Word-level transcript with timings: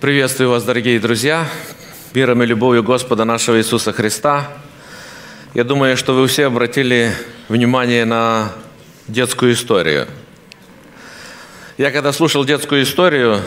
Приветствую 0.00 0.50
вас, 0.50 0.64
дорогие 0.64 0.98
друзья, 0.98 1.48
миром 2.14 2.42
и 2.42 2.46
любовью 2.46 2.82
Господа 2.82 3.24
нашего 3.24 3.58
Иисуса 3.58 3.92
Христа. 3.92 4.48
Я 5.54 5.62
думаю, 5.62 5.96
что 5.96 6.14
вы 6.14 6.26
все 6.26 6.46
обратили 6.46 7.12
внимание 7.48 8.04
на 8.04 8.52
детскую 9.06 9.52
историю. 9.54 10.08
Я 11.78 11.90
когда 11.90 12.12
слушал 12.12 12.44
детскую 12.44 12.82
историю, 12.82 13.40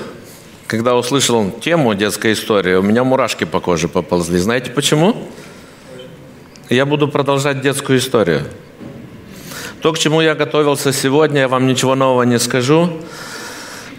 когда 0.68 0.96
услышал 0.96 1.52
тему 1.52 1.94
детской 1.94 2.34
истории, 2.34 2.76
у 2.76 2.82
меня 2.82 3.04
мурашки 3.04 3.44
по 3.44 3.60
коже 3.60 3.90
поползли. 3.90 4.40
Знаете 4.40 4.72
почему? 4.72 5.30
Я 6.70 6.86
буду 6.86 7.08
продолжать 7.10 7.62
детскую 7.62 8.00
историю. 8.00 8.46
То, 9.82 9.92
к 9.92 10.00
чему 10.00 10.22
я 10.22 10.34
готовился 10.34 10.94
сегодня, 10.94 11.42
я 11.42 11.48
вам 11.50 11.68
ничего 11.68 11.94
нового 11.94 12.24
не 12.24 12.40
скажу. 12.40 12.90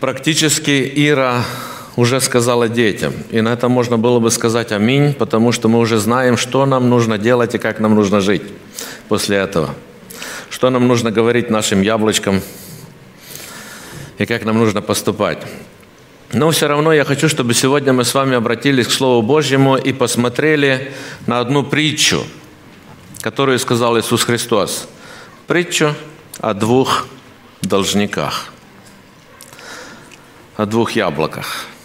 Практически 0.00 0.90
Ира 0.96 1.44
уже 1.98 2.20
сказала 2.20 2.68
детям. 2.68 3.12
И 3.30 3.40
на 3.40 3.48
это 3.48 3.68
можно 3.68 3.98
было 3.98 4.20
бы 4.20 4.30
сказать 4.30 4.70
аминь, 4.70 5.14
потому 5.14 5.50
что 5.50 5.68
мы 5.68 5.80
уже 5.80 5.98
знаем, 5.98 6.36
что 6.36 6.64
нам 6.64 6.88
нужно 6.88 7.18
делать 7.18 7.56
и 7.56 7.58
как 7.58 7.80
нам 7.80 7.96
нужно 7.96 8.20
жить 8.20 8.42
после 9.08 9.38
этого. 9.38 9.74
Что 10.48 10.70
нам 10.70 10.86
нужно 10.86 11.10
говорить 11.10 11.50
нашим 11.50 11.82
яблочкам 11.82 12.40
и 14.16 14.26
как 14.26 14.44
нам 14.44 14.58
нужно 14.58 14.80
поступать. 14.80 15.38
Но 16.32 16.52
все 16.52 16.68
равно 16.68 16.92
я 16.92 17.04
хочу, 17.04 17.28
чтобы 17.28 17.52
сегодня 17.52 17.92
мы 17.92 18.04
с 18.04 18.14
вами 18.14 18.36
обратились 18.36 18.86
к 18.86 18.92
Слову 18.92 19.22
Божьему 19.22 19.76
и 19.76 19.92
посмотрели 19.92 20.92
на 21.26 21.40
одну 21.40 21.64
притчу, 21.64 22.24
которую 23.22 23.58
сказал 23.58 23.98
Иисус 23.98 24.22
Христос. 24.22 24.86
Притчу 25.48 25.96
о 26.38 26.54
двух 26.54 27.08
должниках, 27.62 28.52
о 30.56 30.64
двух 30.64 30.92
яблоках– 30.92 31.66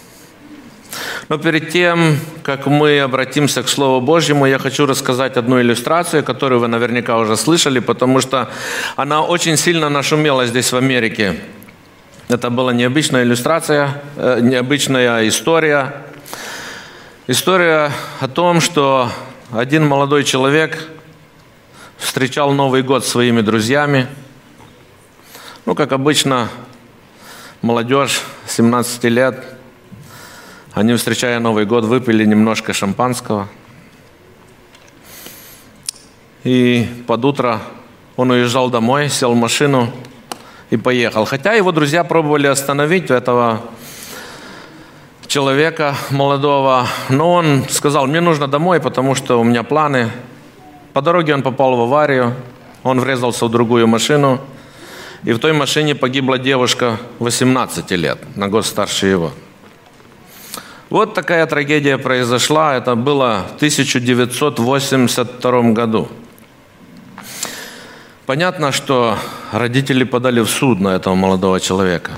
но 1.34 1.40
перед 1.40 1.72
тем, 1.72 2.20
как 2.44 2.68
мы 2.68 3.00
обратимся 3.00 3.64
к 3.64 3.68
Слову 3.68 4.05
Божьему, 4.05 4.45
я 4.45 4.59
хочу 4.59 4.86
рассказать 4.86 5.36
одну 5.36 5.59
иллюстрацию, 5.59 6.23
которую 6.23 6.62
вы 6.62 6.67
наверняка 6.67 7.17
уже 7.17 7.38
слышали, 7.38 7.80
потому 7.80 8.22
что 8.22 8.52
она 8.98 9.23
очень 9.23 9.58
сильно 9.58 9.90
нашумела 9.90 10.45
здесь 10.45 10.72
в 10.72 10.78
Америке. 10.78 11.40
Это 12.28 12.52
была 12.52 12.72
необычная 12.72 13.23
иллюстрация, 13.23 14.00
э, 14.16 14.42
необычная 14.44 15.28
история. 15.28 16.03
История 17.25 17.92
о 18.20 18.28
том, 18.28 18.62
что 18.62 19.09
один 19.52 19.88
молодой 19.88 20.25
человек 20.25 20.88
встречал 21.97 22.52
Новый 22.52 22.84
год 22.84 23.08
своими 23.08 23.42
друзьями. 23.42 24.06
Ну, 25.66 25.73
как 25.73 25.94
обычно, 25.94 26.50
молодежь 27.64 28.22
17 28.45 29.06
лет– 29.06 29.44
они, 30.73 30.95
встречая 30.95 31.39
Новый 31.39 31.66
год, 31.66 31.85
выпили 31.85 32.25
немножко 32.25 32.73
шампанского. 32.73 33.47
И 36.43 36.88
под 37.05 37.23
утро 37.25 37.61
он 38.16 38.31
уезжал 38.31 38.71
домой, 38.71 39.09
сел 39.09 39.33
в 39.33 39.38
машину 39.38 39.91
и 40.71 40.77
поехал. 40.77 41.25
Хотя 41.25 41.53
его 41.53 41.71
друзья 41.71 42.03
пробовали 42.03 42.47
остановить 42.47 43.11
этого 43.11 43.61
человека 45.27 45.95
молодого, 46.09 46.88
но 47.09 47.33
он 47.33 47.66
сказал, 47.69 48.07
мне 48.07 48.19
нужно 48.19 48.47
домой, 48.47 48.79
потому 48.79 49.13
что 49.13 49.39
у 49.39 49.44
меня 49.44 49.61
планы. 49.61 50.09
По 50.94 51.01
дороге 51.01 51.35
он 51.35 51.44
попал 51.44 51.75
в 51.75 51.81
аварию, 51.81 52.33
он 52.81 52.99
врезался 52.99 53.45
в 53.45 53.49
другую 53.49 53.88
машину, 53.88 54.41
и 55.23 55.33
в 55.33 55.39
той 55.39 55.53
машине 55.53 55.94
погибла 55.94 56.39
девушка 56.39 56.97
18 57.19 57.91
лет, 57.91 58.17
на 58.35 58.47
год 58.47 58.66
старше 58.66 59.05
его. 59.07 59.31
Вот 60.94 61.13
такая 61.16 61.45
трагедия 61.47 61.97
произошла. 61.97 62.75
Это 62.75 62.95
было 62.95 63.47
в 63.52 63.55
1982 63.55 65.61
году. 65.72 66.08
Понятно, 68.28 68.72
что 68.72 69.18
родители 69.51 70.03
подали 70.03 70.41
в 70.41 70.47
суд 70.47 70.79
на 70.79 70.90
этого 70.90 71.16
молодого 71.16 71.59
человека. 71.59 72.12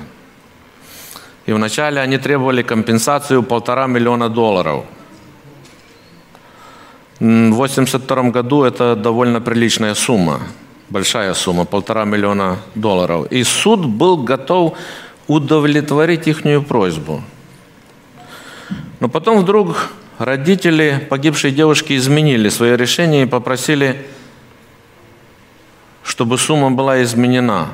И 1.46 1.54
вначале 1.54 2.02
они 2.02 2.18
требовали 2.18 2.64
компенсацию 2.64 3.44
полтора 3.44 3.88
миллиона 3.88 4.28
долларов. 4.28 4.84
В 7.22 7.24
1982 7.24 8.24
году 8.24 8.64
это 8.64 8.98
довольно 8.98 9.40
приличная 9.40 9.96
сумма, 9.96 10.42
большая 10.90 11.34
сумма, 11.34 11.64
полтора 11.64 12.04
миллиона 12.04 12.58
долларов. 12.76 13.28
И 13.32 13.46
суд 13.46 13.86
был 13.86 14.18
готов 14.18 14.78
удовлетворить 15.28 16.28
их 16.28 16.44
просьбу– 16.68 17.24
но 19.00 19.10
потом 19.10 19.40
вдруг 19.40 19.90
родители 20.18 21.06
погибшей 21.10 21.52
девушки 21.52 21.98
изменили 21.98 22.50
свое 22.50 22.78
решение 22.78 23.24
и 23.24 23.28
попросили, 23.28 24.06
чтобы 26.04 26.38
сумма 26.38 26.72
была 26.72 27.04
изменена 27.04 27.70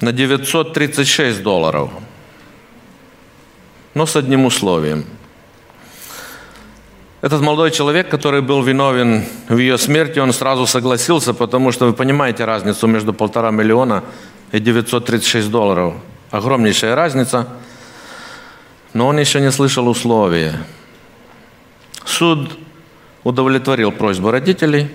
на 0.00 0.12
936 0.12 1.42
долларов. 1.42 1.90
Но 3.94 4.06
с 4.06 4.14
одним 4.14 4.44
условием. 4.44 5.04
Этот 7.20 7.42
молодой 7.42 7.70
человек, 7.70 8.08
который 8.08 8.40
был 8.40 8.62
виновен 8.62 9.26
в 9.48 9.58
ее 9.58 9.76
смерти, 9.76 10.20
он 10.20 10.32
сразу 10.32 10.66
согласился, 10.66 11.34
потому 11.34 11.70
что 11.72 11.86
вы 11.86 11.92
понимаете 11.92 12.44
разницу 12.44 12.86
между 12.86 13.12
полтора 13.12 13.50
миллиона 13.50 14.04
и 14.52 14.60
936 14.60 15.50
долларов. 15.50 15.94
Огромнейшая 16.30 16.94
разница– 16.94 17.48
но 18.92 19.06
он 19.06 19.18
еще 19.18 19.40
не 19.40 19.50
слышал 19.50 19.88
условия. 19.88 20.58
Суд 22.04 22.58
удовлетворил 23.22 23.92
просьбу 23.92 24.30
родителей 24.30 24.90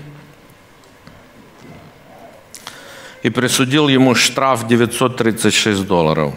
и 3.23 3.29
присудил 3.29 3.87
ему 3.87 4.15
штраф 4.15 4.67
936 4.67 5.87
долларов. 5.87 6.33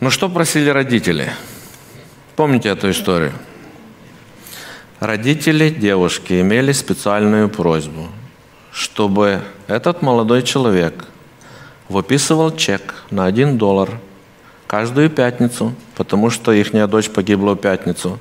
Но 0.00 0.10
что 0.10 0.28
просили 0.28 0.68
родители? 0.68 1.32
Помните 2.36 2.68
эту 2.68 2.90
историю? 2.90 3.32
Родители 5.00 5.68
девушки 5.70 6.40
имели 6.40 6.72
специальную 6.72 7.48
просьбу, 7.48 8.08
чтобы 8.72 9.42
этот 9.66 10.02
молодой 10.02 10.42
человек 10.42 11.06
выписывал 11.88 12.56
чек 12.56 12.94
на 13.10 13.24
1 13.26 13.58
доллар– 13.58 13.90
каждую 14.66 15.10
пятницу, 15.10 15.74
потому 15.94 16.30
что 16.30 16.52
их 16.52 16.72
дочь 16.88 17.10
погибла 17.10 17.54
в 17.54 17.56
пятницу. 17.56 18.18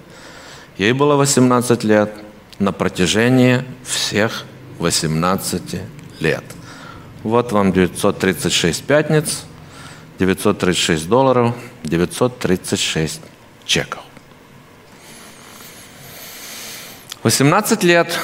Ей 0.77 0.93
было 0.93 1.15
18 1.15 1.83
лет 1.83 2.11
на 2.59 2.71
протяжении 2.71 3.63
всех 3.83 4.45
18 4.79 5.81
лет. 6.19 6.43
Вот 7.23 7.51
вам 7.51 7.71
936 7.71 8.83
пятниц, 8.83 9.45
936 10.19 11.07
долларов, 11.07 11.55
936 11.83 13.21
чеков. 13.65 14.01
18 17.23 17.83
лет 17.83 18.19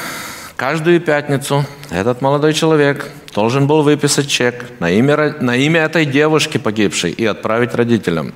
каждую 0.60 1.00
пятницу 1.00 1.66
этот 1.90 2.22
молодой 2.22 2.54
человек 2.54 3.10
должен 3.34 3.66
был 3.66 3.82
выписать 3.82 4.28
чек 4.28 4.66
на 4.82 4.92
имя, 4.92 5.36
на 5.40 5.56
имя 5.56 5.84
этой 5.84 6.06
девушки 6.06 6.58
погибшей 6.58 7.12
и 7.12 7.26
отправить 7.26 7.74
родителям. 7.76 8.34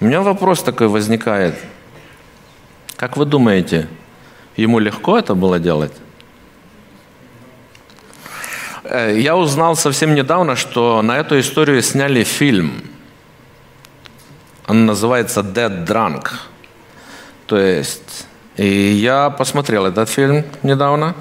У 0.00 0.06
меня 0.06 0.22
вопрос 0.22 0.62
такой 0.62 0.88
возникает. 0.88 1.56
Как 2.96 3.18
вы 3.18 3.26
думаете, 3.26 3.86
ему 4.56 4.78
легко 4.78 5.18
это 5.18 5.34
было 5.34 5.58
делать? 5.58 5.92
Э, 8.84 9.14
я 9.14 9.36
узнал 9.36 9.76
совсем 9.76 10.14
недавно, 10.14 10.56
что 10.56 11.02
на 11.02 11.18
эту 11.18 11.38
историю 11.38 11.82
сняли 11.82 12.24
фильм. 12.24 12.82
Он 14.66 14.86
называется 14.86 15.40
«Dead 15.40 15.86
Drunk». 15.86 16.30
То 17.46 17.58
есть 17.58 18.26
и 18.56 18.66
я 18.66 19.30
посмотрел 19.30 19.86
этот 19.86 20.08
фильм 20.08 20.44
недавно. 20.62 21.14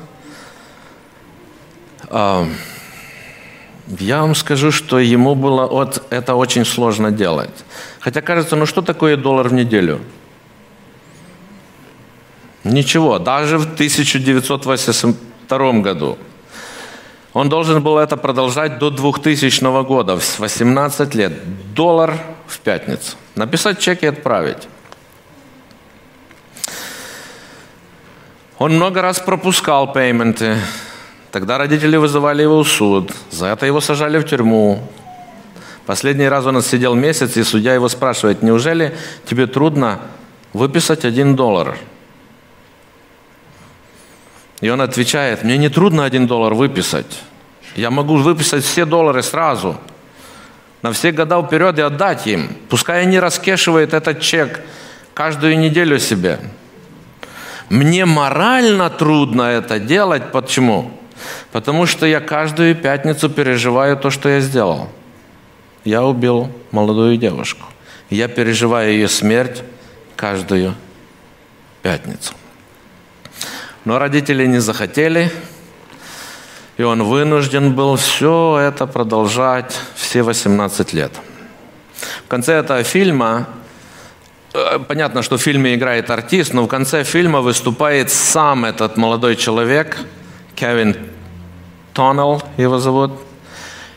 Я 3.99 4.21
вам 4.21 4.35
скажу, 4.35 4.71
что 4.71 4.99
ему 4.99 5.35
было 5.35 5.67
вот 5.67 6.03
это 6.09 6.35
очень 6.35 6.65
сложно 6.65 7.11
делать. 7.11 7.63
Хотя 7.99 8.21
кажется, 8.21 8.55
ну 8.55 8.65
что 8.65 8.81
такое 8.81 9.15
доллар 9.17 9.49
в 9.49 9.53
неделю? 9.53 9.99
Ничего, 12.63 13.19
даже 13.19 13.57
в 13.59 13.73
1982 13.73 15.71
году. 15.81 16.17
Он 17.33 17.49
должен 17.49 17.83
был 17.83 17.97
это 17.99 18.17
продолжать 18.17 18.79
до 18.79 18.89
2000 18.89 19.83
года, 19.83 20.17
в 20.17 20.39
18 20.39 21.15
лет. 21.15 21.33
Доллар 21.75 22.17
в 22.47 22.59
пятницу. 22.59 23.17
Написать 23.35 23.79
чек 23.79 24.03
и 24.03 24.07
отправить. 24.07 24.67
Он 28.57 28.73
много 28.73 29.01
раз 29.01 29.19
пропускал 29.19 29.91
пейменты. 29.91 30.57
Тогда 31.31 31.57
родители 31.57 31.97
вызывали 31.97 32.43
его 32.43 32.63
в 32.63 32.69
суд. 32.69 33.11
За 33.29 33.47
это 33.47 33.65
его 33.65 33.81
сажали 33.81 34.17
в 34.17 34.23
тюрьму. 34.23 34.81
Последний 35.85 36.27
раз 36.29 36.45
он 36.45 36.61
сидел 36.61 36.95
месяц, 36.95 37.35
и 37.35 37.43
судья 37.43 37.73
его 37.73 37.89
спрашивает, 37.89 38.41
неужели 38.41 38.95
тебе 39.25 39.45
трудно 39.45 39.99
выписать 40.53 41.03
один 41.03 41.35
доллар? 41.35 41.77
И 44.61 44.69
он 44.69 44.79
отвечает, 44.79 45.43
мне 45.43 45.57
не 45.57 45.69
трудно 45.69 46.05
один 46.05 46.25
доллар 46.25 46.53
выписать. 46.53 47.21
Я 47.75 47.91
могу 47.91 48.15
выписать 48.15 48.63
все 48.63 48.85
доллары 48.85 49.21
сразу, 49.21 49.77
на 50.81 50.93
все 50.93 51.11
года 51.11 51.43
вперед 51.43 51.77
и 51.77 51.81
отдать 51.81 52.25
им. 52.25 52.55
Пускай 52.69 53.01
они 53.01 53.19
раскешивают 53.19 53.93
этот 53.93 54.21
чек 54.21 54.61
каждую 55.13 55.59
неделю 55.59 55.99
себе. 55.99 56.39
Мне 57.69 58.05
морально 58.05 58.89
трудно 58.89 59.43
это 59.43 59.79
делать. 59.79 60.31
Почему? 60.31 60.91
Потому 61.51 61.85
что 61.85 62.05
я 62.05 62.19
каждую 62.19 62.75
пятницу 62.75 63.29
переживаю 63.29 63.97
то, 63.97 64.09
что 64.09 64.29
я 64.29 64.39
сделал. 64.39 64.89
Я 65.83 66.03
убил 66.03 66.51
молодую 66.71 67.17
девушку. 67.17 67.65
Я 68.09 68.27
переживаю 68.27 68.91
ее 68.91 69.07
смерть 69.07 69.63
каждую 70.15 70.75
пятницу. 71.81 72.33
Но 73.83 73.99
родители 73.99 74.45
не 74.45 74.59
захотели, 74.59 75.31
и 76.77 76.83
он 76.83 77.03
вынужден 77.03 77.73
был 77.73 77.95
все 77.95 78.57
это 78.59 78.87
продолжать 78.87 79.79
все 79.95 80.23
18 80.23 80.93
лет. 80.93 81.11
В 82.25 82.27
конце 82.27 82.53
этого 82.53 82.83
фильма, 82.83 83.47
понятно, 84.87 85.21
что 85.21 85.37
в 85.37 85.41
фильме 85.41 85.75
играет 85.75 86.09
артист, 86.09 86.53
но 86.53 86.63
в 86.63 86.67
конце 86.67 87.03
фильма 87.03 87.41
выступает 87.41 88.09
сам 88.11 88.65
этот 88.65 88.97
молодой 88.97 89.35
человек, 89.35 89.97
Кевин 90.55 90.95
Тоннелл 91.93 92.43
его 92.57 92.79
зовут, 92.79 93.11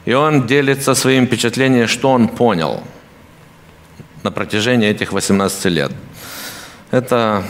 и 0.04 0.14
он 0.14 0.46
делится 0.46 0.94
своим 0.94 1.26
впечатлением, 1.26 1.88
что 1.88 2.10
он 2.10 2.28
понял 2.28 2.82
на 4.22 4.30
протяжении 4.30 4.88
этих 4.88 5.12
18 5.12 5.64
лет. 5.66 5.92
Это 6.90 7.44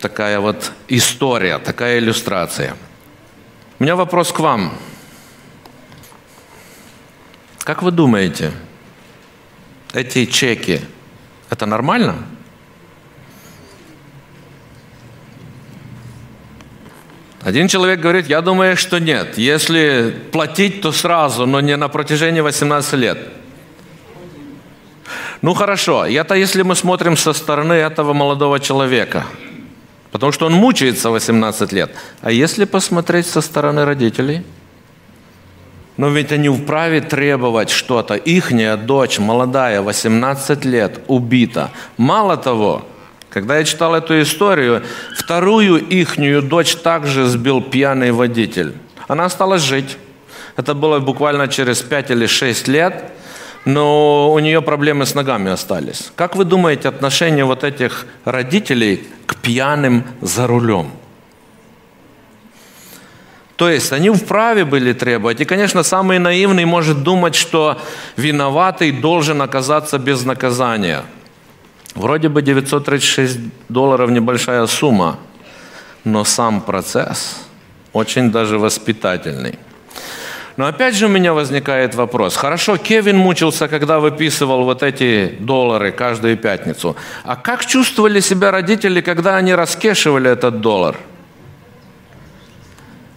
такая 0.00 0.40
вот 0.40 0.72
история, 0.88 1.58
такая 1.58 1.98
иллюстрация. 1.98 2.74
У 3.78 3.84
меня 3.84 3.96
вопрос 3.96 4.32
к 4.32 4.40
вам. 4.40 4.72
Как 7.64 7.82
вы 7.82 7.92
думаете, 7.92 8.50
эти 9.94 10.26
чеки, 10.26 10.80
это 11.50 11.66
нормально? 11.66 12.16
Один 17.42 17.68
человек 17.68 18.00
говорит, 18.00 18.28
я 18.28 18.40
думаю, 18.40 18.76
что 18.76 18.98
нет. 18.98 19.38
Если 19.38 20.14
платить, 20.30 20.80
то 20.80 20.92
сразу, 20.92 21.46
но 21.46 21.60
не 21.60 21.76
на 21.76 21.88
протяжении 21.88 22.40
18 22.40 22.94
лет. 22.94 23.18
Ну 25.42 25.54
хорошо, 25.54 26.06
это 26.06 26.34
если 26.34 26.62
мы 26.62 26.76
смотрим 26.76 27.16
со 27.16 27.32
стороны 27.32 27.74
этого 27.74 28.12
молодого 28.12 28.60
человека– 28.60 29.24
Потому 30.12 30.30
что 30.30 30.46
он 30.46 30.52
мучается 30.52 31.10
18 31.10 31.72
лет. 31.72 31.90
А 32.20 32.30
если 32.30 32.66
посмотреть 32.66 33.26
со 33.26 33.40
стороны 33.40 33.86
родителей? 33.86 34.44
Но 35.96 36.08
ведь 36.08 36.32
они 36.32 36.50
вправе 36.50 37.00
требовать 37.00 37.70
что-то. 37.70 38.14
Ихняя 38.14 38.76
дочь, 38.76 39.18
молодая, 39.18 39.80
18 39.80 40.64
лет, 40.66 41.00
убита. 41.08 41.70
Мало 41.96 42.36
того, 42.36 42.86
когда 43.32 43.58
я 43.58 43.64
читал 43.64 43.94
эту 43.94 44.20
историю, 44.20 44.82
вторую 45.16 45.78
ихнюю 45.78 46.42
дочь 46.42 46.76
также 46.76 47.26
сбил 47.26 47.60
пьяный 47.62 48.12
водитель. 48.12 48.74
Она 49.08 49.24
осталась 49.24 49.62
жить. 49.62 49.96
Это 50.56 50.74
было 50.74 50.98
буквально 50.98 51.48
через 51.48 51.80
5 51.80 52.10
или 52.10 52.26
6 52.26 52.68
лет 52.68 53.12
но 53.64 54.32
у 54.32 54.38
нее 54.38 54.60
проблемы 54.60 55.06
с 55.06 55.14
ногами 55.14 55.50
остались. 55.50 56.12
Как 56.16 56.34
вы 56.34 56.44
думаете, 56.44 56.88
отношение 56.88 57.44
вот 57.44 57.62
этих 57.64 58.06
родителей 58.24 59.06
к 59.26 59.36
пьяным 59.36 60.04
за 60.20 60.46
рулем? 60.46 60.90
То 63.56 63.68
есть 63.70 63.92
они 63.92 64.10
вправе 64.10 64.64
были 64.64 64.92
требовать. 64.92 65.40
И, 65.40 65.44
конечно, 65.44 65.84
самый 65.84 66.18
наивный 66.18 66.64
может 66.64 67.04
думать, 67.04 67.36
что 67.36 67.80
виноватый 68.16 68.90
должен 68.90 69.40
оказаться 69.40 69.98
без 69.98 70.24
наказания. 70.24 71.04
Вроде 71.94 72.28
бы 72.28 72.42
936 72.42 73.38
долларов 73.68 74.10
небольшая 74.10 74.66
сумма, 74.66 75.18
но 76.04 76.24
сам 76.24 76.60
процесс 76.60 77.36
очень 77.92 78.30
даже 78.32 78.58
воспитательный. 78.58 79.58
Но 80.56 80.66
опять 80.66 80.94
же 80.94 81.06
у 81.06 81.08
меня 81.08 81.32
возникает 81.32 81.94
вопрос. 81.94 82.36
Хорошо, 82.36 82.76
Кевин 82.76 83.16
мучился, 83.16 83.68
когда 83.68 84.00
выписывал 84.00 84.64
вот 84.64 84.82
эти 84.82 85.34
доллары 85.40 85.92
каждую 85.92 86.36
пятницу. 86.36 86.94
А 87.24 87.36
как 87.36 87.64
чувствовали 87.64 88.20
себя 88.20 88.50
родители, 88.50 89.00
когда 89.00 89.36
они 89.36 89.54
раскешивали 89.54 90.30
этот 90.30 90.60
доллар? 90.60 90.96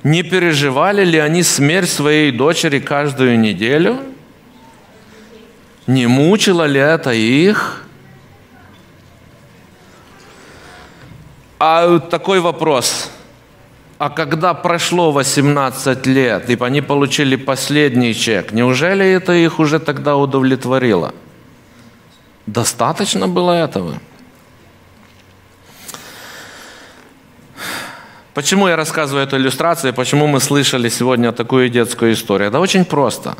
Не 0.04 0.24
переживали 0.24 1.04
ли 1.04 1.18
они 1.18 1.44
смерть 1.44 1.90
своей 1.90 2.32
дочери 2.32 2.80
каждую 2.80 3.40
неделю? 3.40 4.00
Не 5.88 6.08
мучило 6.08 6.66
ли 6.66 6.80
это 6.80 7.12
их? 7.12 7.85
А 11.68 12.00
такой 12.00 12.42
вопрос. 12.42 13.10
А 13.98 14.12
когда 14.12 14.54
прошло 14.54 15.12
18 15.12 16.06
лет, 16.06 16.48
и 16.48 16.58
они 16.60 16.82
получили 16.82 17.36
последний 17.36 18.14
чек, 18.14 18.52
неужели 18.52 19.04
это 19.04 19.34
их 19.34 19.58
уже 19.58 19.80
тогда 19.80 20.16
удовлетворило? 20.16 21.12
Достаточно 22.46 23.28
было 23.28 23.52
этого? 23.54 24.00
Почему 28.36 28.68
я 28.68 28.76
рассказываю 28.76 29.26
эту 29.26 29.38
иллюстрацию, 29.38 29.92
почему 29.92 30.28
мы 30.28 30.42
слышали 30.42 30.90
сегодня 30.90 31.32
такую 31.32 31.70
детскую 31.70 32.14
историю? 32.14 32.52
Да 32.52 32.60
очень 32.60 32.86
просто. 32.86 33.36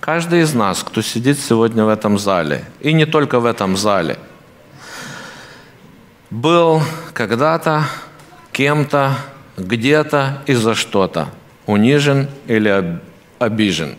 Каждый 0.00 0.40
из 0.40 0.54
нас, 0.54 0.82
кто 0.82 1.02
сидит 1.02 1.38
сегодня 1.38 1.84
в 1.84 1.90
этом 1.90 2.18
зале, 2.18 2.64
и 2.80 2.94
не 2.94 3.04
только 3.04 3.38
в 3.38 3.44
этом 3.44 3.76
зале, 3.76 4.16
был 6.30 6.82
когда-то 7.12 7.84
кем-то 8.52 9.16
где-то 9.56 10.42
и 10.46 10.54
за 10.54 10.74
что-то 10.74 11.28
унижен 11.66 12.28
или 12.46 13.00
обижен 13.38 13.96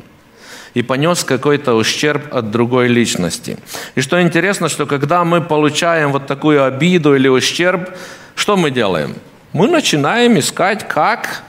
и 0.74 0.84
понес 0.84 1.24
какой-то 1.24 1.74
ущерб 1.74 2.34
от 2.34 2.52
другой 2.52 2.88
личности. 2.88 3.58
И 3.96 4.02
что 4.02 4.22
интересно, 4.22 4.70
что 4.70 4.86
когда 4.86 5.24
мы 5.24 5.42
получаем 5.42 6.12
вот 6.12 6.28
такую 6.28 6.64
обиду 6.64 7.16
или 7.16 7.28
ущерб, 7.28 7.90
что 8.36 8.56
мы 8.56 8.70
делаем? 8.70 9.16
Мы 9.54 9.68
начинаем 9.68 10.38
искать, 10.38 10.88
как 10.88 11.42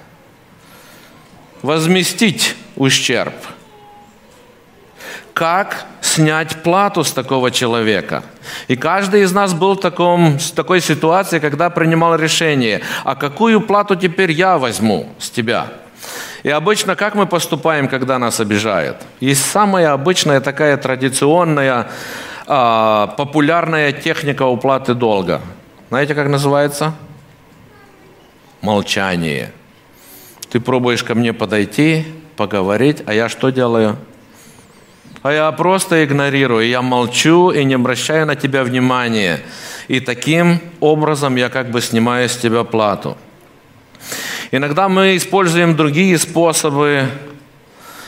возместить 1.60 2.56
ущерб– 2.76 3.34
как 5.38 5.86
снять 6.00 6.64
плату 6.64 7.04
с 7.04 7.12
такого 7.12 7.52
человека. 7.52 8.24
И 8.66 8.74
каждый 8.74 9.22
из 9.22 9.32
нас 9.32 9.54
был 9.54 9.74
в, 9.74 9.80
таком, 9.80 10.36
в 10.36 10.50
такой 10.50 10.80
ситуации, 10.80 11.38
когда 11.38 11.70
принимал 11.70 12.16
решение, 12.16 12.80
а 13.04 13.14
какую 13.14 13.60
плату 13.60 13.94
теперь 13.94 14.32
я 14.32 14.58
возьму 14.58 15.08
с 15.20 15.30
тебя? 15.30 15.68
И 16.42 16.50
обычно 16.50 16.96
как 16.96 17.14
мы 17.14 17.26
поступаем, 17.26 17.86
когда 17.86 18.18
нас 18.18 18.40
обижают? 18.40 18.96
Есть 19.20 19.48
самая 19.48 19.92
обычная 19.92 20.40
такая 20.40 20.76
традиционная, 20.76 21.86
э, 22.48 23.06
популярная 23.16 23.92
техника 23.92 24.42
уплаты 24.42 24.94
долга. 24.94 25.40
Знаете, 25.88 26.16
как 26.16 26.28
называется? 26.28 26.94
Молчание. 28.60 29.52
Ты 30.50 30.58
пробуешь 30.58 31.04
ко 31.04 31.14
мне 31.14 31.32
подойти, 31.32 32.06
поговорить, 32.36 33.04
а 33.06 33.14
я 33.14 33.28
что 33.28 33.50
делаю? 33.50 33.98
А 35.22 35.32
я 35.32 35.50
просто 35.52 36.04
игнорирую, 36.04 36.68
я 36.68 36.82
молчу 36.82 37.50
и 37.50 37.64
не 37.64 37.74
обращаю 37.74 38.26
на 38.26 38.36
тебя 38.36 38.62
внимания. 38.62 39.40
И 39.88 40.00
таким 40.00 40.60
образом 40.80 41.36
я 41.36 41.48
как 41.48 41.70
бы 41.70 41.80
снимаю 41.80 42.28
с 42.28 42.36
тебя 42.36 42.64
плату. 42.64 43.16
Иногда 44.50 44.88
мы 44.88 45.16
используем 45.16 45.76
другие 45.76 46.18
способы. 46.18 47.06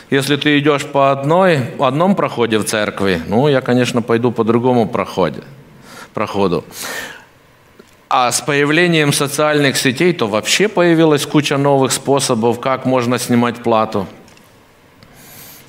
Если 0.09 0.37
ты 0.37 0.59
идешь 0.59 0.87
по 0.87 1.13
одной, 1.13 1.61
одном 1.79 2.17
проходе 2.17 2.59
в 2.59 2.65
церкви, 2.65 3.21
ну, 3.29 3.49
я, 3.49 3.61
конечно, 3.61 4.03
пойду 4.03 4.33
по 4.33 4.43
другому 4.43 4.89
проходе, 4.89 5.43
проходу. 6.15 6.65
А 8.09 8.33
с 8.33 8.41
появлением 8.41 9.13
социальных 9.13 9.77
сетей, 9.77 10.13
то 10.13 10.27
вообще 10.27 10.69
появилась 10.69 11.27
куча 11.27 11.57
новых 11.57 11.93
способов, 11.93 12.59
как 12.61 12.87
можно 12.87 13.19
снимать 13.19 13.63
плату– 13.63 14.07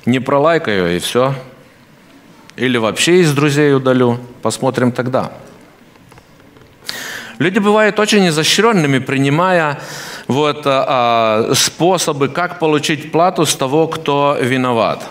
не 0.06 0.20
пролайкаю 0.20 0.96
и 0.96 0.98
все. 0.98 1.34
Или 2.56 2.76
вообще 2.76 3.20
из 3.20 3.32
друзей 3.32 3.74
удалю. 3.74 4.18
Посмотрим 4.42 4.92
тогда. 4.92 5.32
Люди 7.38 7.58
бывают 7.58 7.98
очень 7.98 8.28
изощренными, 8.28 8.98
принимая 8.98 9.80
вот, 10.28 10.66
а, 10.66 11.48
а, 11.50 11.54
способы, 11.54 12.28
как 12.28 12.58
получить 12.58 13.10
плату 13.10 13.46
с 13.46 13.56
того, 13.56 13.88
кто 13.88 14.36
виноват. 14.40 15.10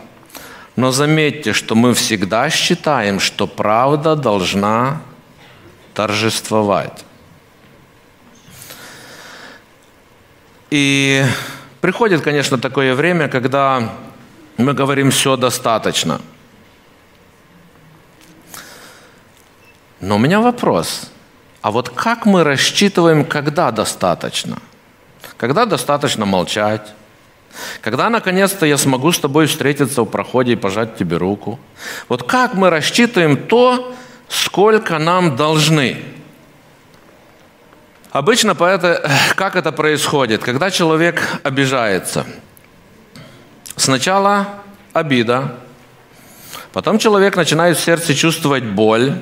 Но 0.75 0.91
заметьте, 0.91 1.53
что 1.53 1.75
мы 1.75 1.93
всегда 1.93 2.49
считаем, 2.49 3.19
что 3.19 3.47
правда 3.47 4.15
должна 4.15 5.01
торжествовать. 5.93 7.03
И 10.69 11.25
приходит, 11.81 12.21
конечно, 12.21 12.57
такое 12.57 12.95
время, 12.95 13.27
когда 13.27 13.91
мы 14.57 14.73
говорим 14.73 15.11
все 15.11 15.35
достаточно. 15.37 16.21
Но 19.99 20.15
у 20.15 20.19
меня 20.19 20.41
вопрос. 20.41 21.11
А 21.61 21.69
вот 21.69 21.89
как 21.89 22.25
мы 22.25 22.43
рассчитываем, 22.43 23.23
когда 23.23 23.71
достаточно? 23.71 24.57
Когда 25.37 25.65
достаточно 25.65 26.25
молчать? 26.25 26.93
Когда 27.81 28.09
наконец-то 28.09 28.65
я 28.65 28.77
смогу 28.77 29.11
с 29.11 29.19
тобой 29.19 29.45
встретиться 29.45 30.01
в 30.01 30.05
проходе 30.05 30.53
и 30.53 30.55
пожать 30.55 30.97
тебе 30.97 31.17
руку? 31.17 31.59
Вот 32.09 32.23
как 32.23 32.55
мы 32.55 32.69
рассчитываем 32.69 33.37
то, 33.37 33.93
сколько 34.27 34.97
нам 34.97 35.35
должны? 35.35 36.03
Обычно 38.11 38.55
поэты, 38.55 39.01
как 39.35 39.55
это 39.55 39.71
происходит? 39.71 40.43
Когда 40.43 40.71
человек 40.71 41.21
обижается. 41.43 42.25
Сначала 43.81 44.47
обида, 44.93 45.55
потом 46.71 46.99
человек 46.99 47.35
начинает 47.35 47.79
в 47.79 47.83
сердце 47.83 48.13
чувствовать 48.13 48.63
боль, 48.63 49.15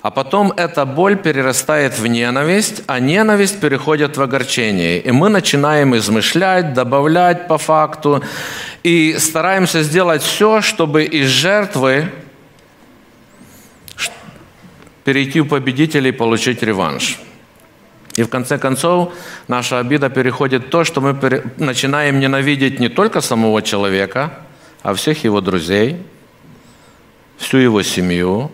а 0.00 0.10
потом 0.10 0.50
эта 0.52 0.86
боль 0.86 1.16
перерастает 1.18 1.98
в 1.98 2.06
ненависть, 2.06 2.84
а 2.86 2.98
ненависть 2.98 3.60
переходит 3.60 4.16
в 4.16 4.22
огорчение. 4.22 4.98
И 4.98 5.10
мы 5.10 5.28
начинаем 5.28 5.94
измышлять, 5.94 6.72
добавлять 6.72 7.48
по 7.48 7.58
факту, 7.58 8.24
и 8.82 9.16
стараемся 9.18 9.82
сделать 9.82 10.22
все, 10.22 10.62
чтобы 10.62 11.04
из 11.04 11.28
жертвы 11.28 12.10
перейти 15.04 15.42
в 15.42 15.48
победителей 15.48 16.08
и 16.08 16.12
получить 16.12 16.62
реванш. 16.62 17.18
И 18.16 18.22
в 18.22 18.28
конце 18.28 18.58
концов 18.58 19.12
наша 19.46 19.78
обида 19.78 20.08
переходит 20.08 20.66
в 20.66 20.68
то, 20.70 20.84
что 20.84 21.00
мы 21.00 21.14
начинаем 21.58 22.18
ненавидеть 22.18 22.80
не 22.80 22.88
только 22.88 23.20
самого 23.20 23.62
человека, 23.62 24.32
а 24.82 24.94
всех 24.94 25.24
его 25.24 25.40
друзей, 25.40 26.02
всю 27.36 27.58
его 27.58 27.82
семью, 27.82 28.50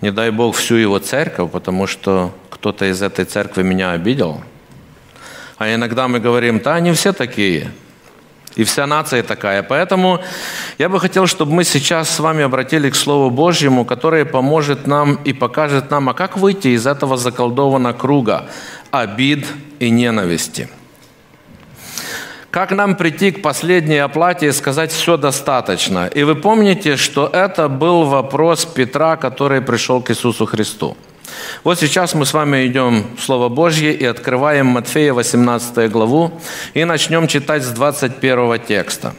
не 0.00 0.12
дай 0.12 0.30
Бог 0.30 0.56
всю 0.56 0.76
его 0.76 0.98
церковь, 0.98 1.50
потому 1.50 1.86
что 1.86 2.32
кто-то 2.50 2.84
из 2.84 3.02
этой 3.02 3.24
церкви 3.24 3.62
меня 3.62 3.92
обидел. 3.92 4.42
А 5.58 5.72
иногда 5.74 6.08
мы 6.08 6.20
говорим, 6.20 6.60
да, 6.60 6.76
они 6.76 6.92
все 6.92 7.12
такие– 7.12 7.70
и 8.56 8.64
вся 8.64 8.86
нация 8.86 9.22
такая. 9.22 9.62
Поэтому 9.62 10.20
я 10.78 10.88
бы 10.88 11.00
хотел, 11.00 11.26
чтобы 11.26 11.52
мы 11.52 11.64
сейчас 11.64 12.10
с 12.10 12.20
вами 12.20 12.44
обратили 12.44 12.90
к 12.90 12.94
Слову 12.94 13.30
Божьему, 13.30 13.84
которое 13.84 14.24
поможет 14.24 14.86
нам 14.86 15.16
и 15.26 15.32
покажет 15.32 15.90
нам, 15.90 16.08
а 16.08 16.14
как 16.14 16.36
выйти 16.36 16.68
из 16.68 16.86
этого 16.86 17.16
заколдованного 17.16 17.92
круга 17.92 18.46
обид 18.90 19.46
и 19.80 19.90
ненависти. 19.90 20.68
Как 22.50 22.70
нам 22.70 22.94
прийти 22.94 23.32
к 23.32 23.42
последней 23.42 23.98
оплате 23.98 24.46
и 24.46 24.52
сказать 24.52 24.92
«все 24.92 25.16
достаточно»? 25.16 26.06
И 26.06 26.22
вы 26.22 26.36
помните, 26.36 26.96
что 26.96 27.26
это 27.26 27.68
был 27.68 28.04
вопрос 28.04 28.64
Петра, 28.64 29.16
который 29.16 29.60
пришел 29.60 30.00
к 30.00 30.12
Иисусу 30.12 30.46
Христу. 30.46 30.96
Вот 31.64 31.80
сейчас 31.80 32.12
мы 32.12 32.26
с 32.26 32.34
вами 32.34 32.66
идем 32.66 33.06
в 33.16 33.22
Слово 33.22 33.48
Божье 33.48 33.94
и 33.94 34.04
открываем 34.04 34.66
Матфея 34.66 35.14
18 35.14 35.90
главу 35.90 36.38
и 36.74 36.84
начнем 36.84 37.26
читать 37.26 37.62
с 37.62 37.70
21 37.70 38.60
текста. 38.60 39.14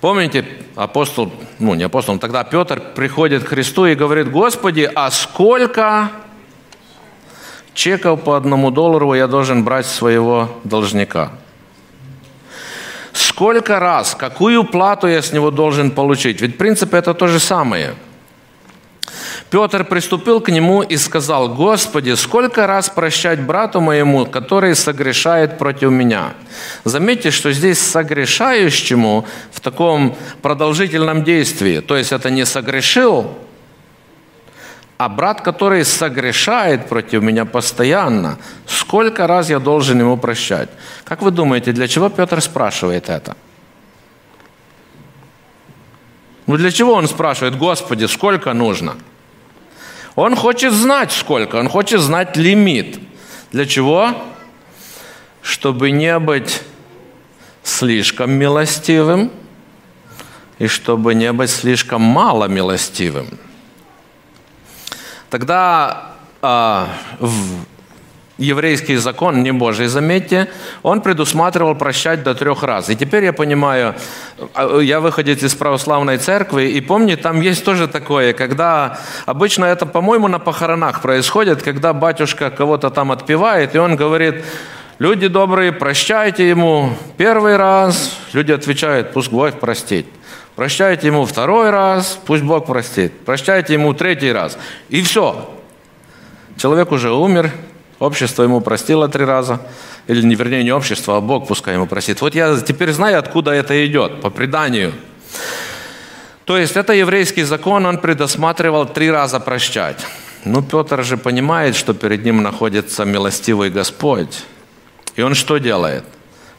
Помните, 0.00 0.44
апостол, 0.76 1.32
ну 1.58 1.74
не 1.74 1.82
апостол, 1.82 2.16
тогда 2.20 2.44
Петр 2.44 2.80
приходит 2.94 3.42
к 3.42 3.48
Христу 3.48 3.86
и 3.86 3.96
говорит, 3.96 4.30
Господи, 4.30 4.88
а 4.94 5.10
сколько 5.10 6.12
чеков 7.74 8.22
по 8.22 8.36
одному 8.36 8.70
доллару 8.70 9.14
я 9.14 9.26
должен 9.26 9.64
брать 9.64 9.86
своего 9.86 10.48
должника? 10.62 11.32
Сколько 13.12 13.80
раз, 13.80 14.14
какую 14.14 14.62
плату 14.62 15.08
я 15.08 15.22
с 15.22 15.32
него 15.32 15.50
должен 15.50 15.90
получить? 15.90 16.40
Ведь 16.40 16.54
в 16.54 16.56
принципе 16.56 16.98
это 16.98 17.14
то 17.14 17.26
же 17.26 17.40
самое– 17.40 17.96
Петр 19.50 19.84
приступил 19.84 20.40
к 20.40 20.50
нему 20.50 20.82
и 20.82 20.96
сказал, 20.98 21.48
«Господи, 21.48 22.14
сколько 22.16 22.66
раз 22.66 22.90
прощать 22.90 23.40
брату 23.40 23.80
моему, 23.80 24.26
который 24.26 24.74
согрешает 24.74 25.56
против 25.56 25.90
меня?» 25.90 26.34
Заметьте, 26.84 27.30
что 27.30 27.52
здесь 27.52 27.78
согрешающему 27.78 29.26
в 29.50 29.60
таком 29.60 30.16
продолжительном 30.42 31.24
действии, 31.24 31.80
то 31.80 31.96
есть 31.96 32.12
это 32.12 32.30
не 32.30 32.44
согрешил, 32.44 33.38
а 34.98 35.08
брат, 35.08 35.40
который 35.40 35.84
согрешает 35.84 36.88
против 36.88 37.22
меня 37.22 37.44
постоянно, 37.44 38.36
сколько 38.66 39.26
раз 39.26 39.48
я 39.48 39.60
должен 39.60 40.00
ему 40.00 40.18
прощать? 40.18 40.68
Как 41.04 41.22
вы 41.22 41.30
думаете, 41.30 41.72
для 41.72 41.88
чего 41.88 42.10
Петр 42.10 42.42
спрашивает 42.42 43.08
это? 43.08 43.36
Ну 46.46 46.56
для 46.56 46.70
чего 46.70 46.94
он 46.94 47.06
спрашивает, 47.08 47.56
Господи, 47.56 48.06
сколько 48.06 48.52
нужно? 48.52 48.96
Он 50.18 50.34
хочет 50.34 50.72
знать 50.72 51.12
сколько, 51.12 51.54
он 51.60 51.68
хочет 51.68 52.00
знать 52.00 52.36
лимит. 52.36 52.98
Для 53.52 53.66
чего? 53.66 54.20
Чтобы 55.42 55.92
не 55.92 56.18
быть 56.18 56.62
слишком 57.62 58.32
милостивым 58.32 59.30
и 60.58 60.66
чтобы 60.66 61.14
не 61.14 61.32
быть 61.32 61.50
слишком 61.50 62.02
мало 62.02 62.46
милостивым. 62.46 63.28
Тогда 65.30 66.14
э, 66.42 66.86
в 67.20 67.64
еврейский 68.38 68.96
закон, 68.96 69.42
не 69.42 69.52
Божий, 69.52 69.88
заметьте, 69.88 70.48
он 70.82 71.00
предусматривал 71.00 71.74
прощать 71.74 72.22
до 72.22 72.34
трех 72.34 72.62
раз. 72.62 72.88
И 72.88 72.96
теперь 72.96 73.24
я 73.24 73.32
понимаю, 73.32 73.94
а, 74.54 74.78
я 74.78 75.00
выходец 75.00 75.42
из 75.42 75.54
православной 75.54 76.18
церкви, 76.18 76.68
и 76.68 76.80
помню, 76.80 77.16
там 77.18 77.40
есть 77.40 77.64
тоже 77.64 77.88
такое, 77.88 78.32
когда 78.32 79.00
обычно 79.26 79.64
это, 79.64 79.86
по-моему, 79.86 80.28
на 80.28 80.38
похоронах 80.38 81.02
происходит, 81.02 81.62
когда 81.62 81.92
батюшка 81.92 82.50
кого-то 82.50 82.90
там 82.90 83.10
отпевает, 83.10 83.74
и 83.74 83.78
он 83.78 83.96
говорит, 83.96 84.44
люди 85.00 85.26
добрые, 85.26 85.72
прощайте 85.72 86.48
ему 86.48 86.92
первый 87.16 87.56
раз. 87.56 88.16
Люди 88.32 88.52
отвечают, 88.52 89.12
пусть 89.12 89.30
Бог 89.30 89.58
простит. 89.58 90.06
Прощайте 90.54 91.06
ему 91.06 91.24
второй 91.24 91.70
раз, 91.70 92.18
пусть 92.26 92.42
Бог 92.42 92.66
простит. 92.66 93.12
Прощайте 93.24 93.74
ему 93.74 93.94
третий 93.94 94.32
раз. 94.32 94.58
И 94.88 95.02
все. 95.02 95.48
Человек 96.56 96.90
уже 96.90 97.12
умер, 97.12 97.52
Общество 97.98 98.44
ему 98.44 98.60
простило 98.60 99.08
три 99.08 99.24
раза. 99.24 99.60
Или, 100.06 100.22
не, 100.22 100.34
вернее, 100.34 100.62
не 100.62 100.72
общество, 100.72 101.16
а 101.16 101.20
Бог 101.20 101.48
пускай 101.48 101.74
ему 101.74 101.86
простит. 101.86 102.20
Вот 102.20 102.34
я 102.34 102.56
теперь 102.60 102.92
знаю, 102.92 103.18
откуда 103.18 103.50
это 103.50 103.84
идет, 103.86 104.20
по 104.20 104.30
преданию. 104.30 104.92
То 106.44 106.56
есть 106.56 106.76
это 106.76 106.92
еврейский 106.92 107.42
закон, 107.42 107.84
он 107.86 107.98
предусматривал 107.98 108.86
три 108.86 109.10
раза 109.10 109.40
прощать. 109.40 110.06
Ну, 110.44 110.62
Петр 110.62 111.04
же 111.04 111.16
понимает, 111.16 111.76
что 111.76 111.92
перед 111.92 112.24
ним 112.24 112.42
находится 112.42 113.04
милостивый 113.04 113.70
Господь. 113.70 114.44
И 115.16 115.22
он 115.22 115.34
что 115.34 115.58
делает? 115.58 116.04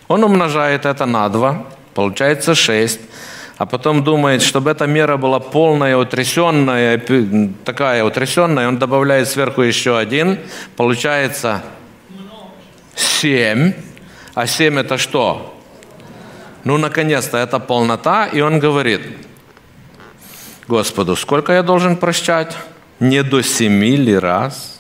Он 0.08 0.24
умножает 0.24 0.86
это 0.86 1.05
на 1.05 1.29
два, 1.29 1.65
получается 1.93 2.53
шесть 2.53 3.00
а 3.59 3.65
потом 3.65 4.05
думает, 4.05 4.41
чтобы 4.41 4.71
эта 4.71 4.87
мера 4.87 5.17
была 5.17 5.41
полная, 5.41 5.97
утрясенная, 5.97 6.97
такая 7.65 8.05
утрясенная, 8.05 8.69
он 8.69 8.77
добавляет 8.77 9.27
сверху 9.27 9.61
еще 9.61 9.97
один, 9.97 10.39
получается 10.77 11.61
семь. 12.95 13.73
А 14.33 14.47
семь 14.47 14.79
это 14.79 14.97
что? 14.97 15.59
Ну, 16.63 16.77
наконец-то, 16.77 17.37
это 17.37 17.59
полнота, 17.59 18.27
и 18.27 18.39
он 18.39 18.59
говорит, 18.59 19.01
Господу, 20.69 21.17
сколько 21.17 21.51
я 21.51 21.61
должен 21.61 21.97
прощать? 21.97 22.55
Не 23.01 23.23
до 23.23 23.41
семи 23.41 23.97
ли 23.97 24.17
раз? 24.17 24.79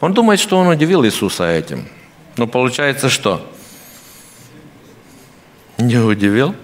Он 0.00 0.12
думает, 0.12 0.40
что 0.40 0.58
он 0.58 0.68
удивил 0.68 1.06
Иисуса 1.06 1.44
этим. 1.44 1.88
Но 2.36 2.46
получается 2.46 3.08
что? 3.08 3.50
Не 5.78 5.96
удивил? 5.96 6.54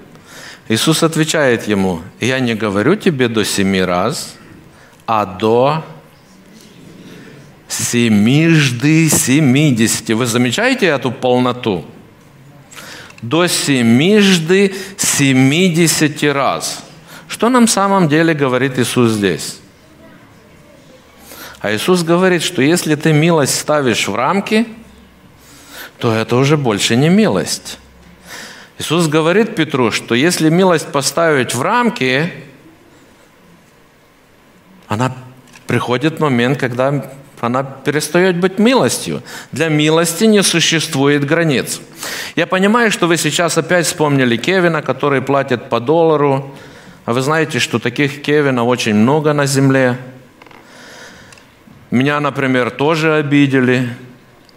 Иисус 0.68 1.02
отвечает 1.02 1.68
ему, 1.68 2.00
я 2.21 2.40
не 2.40 2.54
говорю 2.54 2.97
тебе 2.97 3.28
до 3.28 3.44
семи 3.44 3.83
раз, 3.83 4.35
а 5.06 5.26
до 5.26 5.85
семижды 7.68 9.11
семидесяти. 9.11 10.12
Вы 10.12 10.26
замечаете 10.26 10.87
эту 10.87 11.11
полноту? 11.11 11.85
До 13.21 13.47
семижды 13.47 14.75
семидесяти 14.97 16.26
раз. 16.26 16.83
Что 17.28 17.49
нам 17.49 17.66
в 17.66 17.71
самом 17.71 18.09
деле 18.09 18.33
говорит 18.33 18.78
Иисус 18.78 19.12
здесь? 19.12 19.59
А 21.61 21.75
Иисус 21.75 22.02
говорит, 22.02 22.42
что 22.42 22.62
если 22.62 22.94
ты 22.94 23.12
милость 23.12 23.59
ставишь 23.59 24.09
в 24.09 24.14
рамки, 24.14 24.66
то 25.99 26.12
это 26.12 26.37
уже 26.37 26.56
больше 26.56 26.97
не 26.97 27.09
милость. 27.09 27.78
Иисус 28.78 29.06
говорит 29.06 29.54
Петру, 29.54 29.90
что 29.90 30.14
если 30.14 30.48
милость 30.48 30.90
поставить 30.90 31.54
в 31.54 31.62
рамки, 31.62 32.32
она 34.88 35.14
приходит 35.66 36.18
момент, 36.20 36.58
когда 36.58 37.04
она 37.40 37.62
перестает 37.62 38.36
быть 38.36 38.58
милостью. 38.58 39.22
Для 39.52 39.68
милости 39.68 40.24
не 40.24 40.42
существует 40.42 41.24
границ. 41.24 41.80
Я 42.36 42.46
понимаю, 42.46 42.90
что 42.90 43.06
вы 43.06 43.16
сейчас 43.16 43.56
опять 43.58 43.86
вспомнили 43.86 44.36
Кевина, 44.36 44.82
который 44.82 45.22
платит 45.22 45.68
по 45.68 45.78
доллару. 45.78 46.54
А 47.04 47.12
вы 47.12 47.20
знаете, 47.20 47.58
что 47.58 47.78
таких 47.78 48.22
Кевина 48.22 48.64
очень 48.64 48.94
много 48.94 49.32
на 49.32 49.46
земле. 49.46 49.98
Меня, 51.90 52.18
например, 52.18 52.70
тоже 52.70 53.14
обидели. 53.14 53.88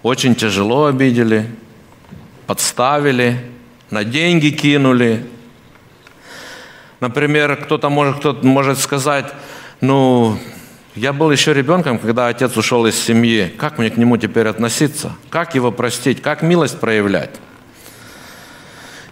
Очень 0.02 0.34
тяжело 0.34 0.86
обидели. 0.86 1.46
Подставили. 2.48 3.57
На 3.90 4.04
деньги 4.04 4.50
кинули. 4.50 5.26
Например, 7.00 7.56
кто-то 7.56 7.90
может, 7.90 8.18
кто 8.18 8.34
может 8.42 8.80
сказать, 8.80 9.32
ну, 9.82 10.38
я 10.96 11.14
был 11.14 11.32
еще 11.32 11.54
ребенком, 11.54 12.00
когда 12.00 12.28
отец 12.28 12.58
ушел 12.58 12.86
из 12.86 13.00
семьи. 13.00 13.54
Как 13.58 13.78
мне 13.78 13.90
к 13.90 13.98
нему 13.98 14.18
теперь 14.18 14.48
относиться? 14.48 15.16
Как 15.30 15.56
его 15.56 15.72
простить? 15.72 16.22
Как 16.22 16.42
милость 16.42 16.80
проявлять? 16.80 17.32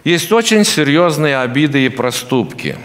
Есть 0.04 0.30
очень 0.32 0.64
серьезные 0.64 1.38
обиды 1.38 1.84
и 1.84 1.88
проступки. 1.88 2.76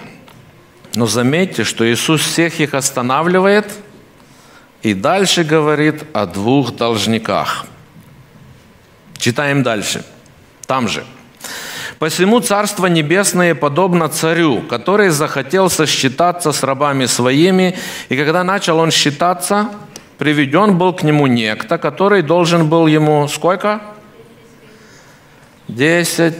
Но 0.95 1.07
заметьте, 1.07 1.63
что 1.63 1.89
Иисус 1.91 2.21
всех 2.21 2.59
их 2.59 2.73
останавливает 2.73 3.65
и 4.81 4.93
дальше 4.93 5.43
говорит 5.43 6.03
о 6.13 6.25
двух 6.25 6.75
должниках. 6.75 7.65
Читаем 9.17 9.63
дальше. 9.63 10.03
Там 10.65 10.87
же. 10.87 11.03
Посему 12.01 12.39
Царство 12.39 12.87
Небесное 12.87 13.53
подобно 13.53 14.09
царю, 14.09 14.63
который 14.63 15.09
захотел 15.09 15.69
сосчитаться 15.69 16.51
с 16.51 16.63
рабами 16.63 17.05
своими, 17.05 17.77
и 18.09 18.17
когда 18.17 18.43
начал 18.43 18.79
он 18.79 18.89
считаться, 18.89 19.69
приведен 20.17 20.79
был 20.79 20.93
к 20.93 21.03
нему 21.03 21.27
некто, 21.27 21.77
который 21.77 22.23
должен 22.23 22.67
был 22.67 22.87
ему 22.87 23.27
сколько? 23.27 23.81
Десять 25.67 26.33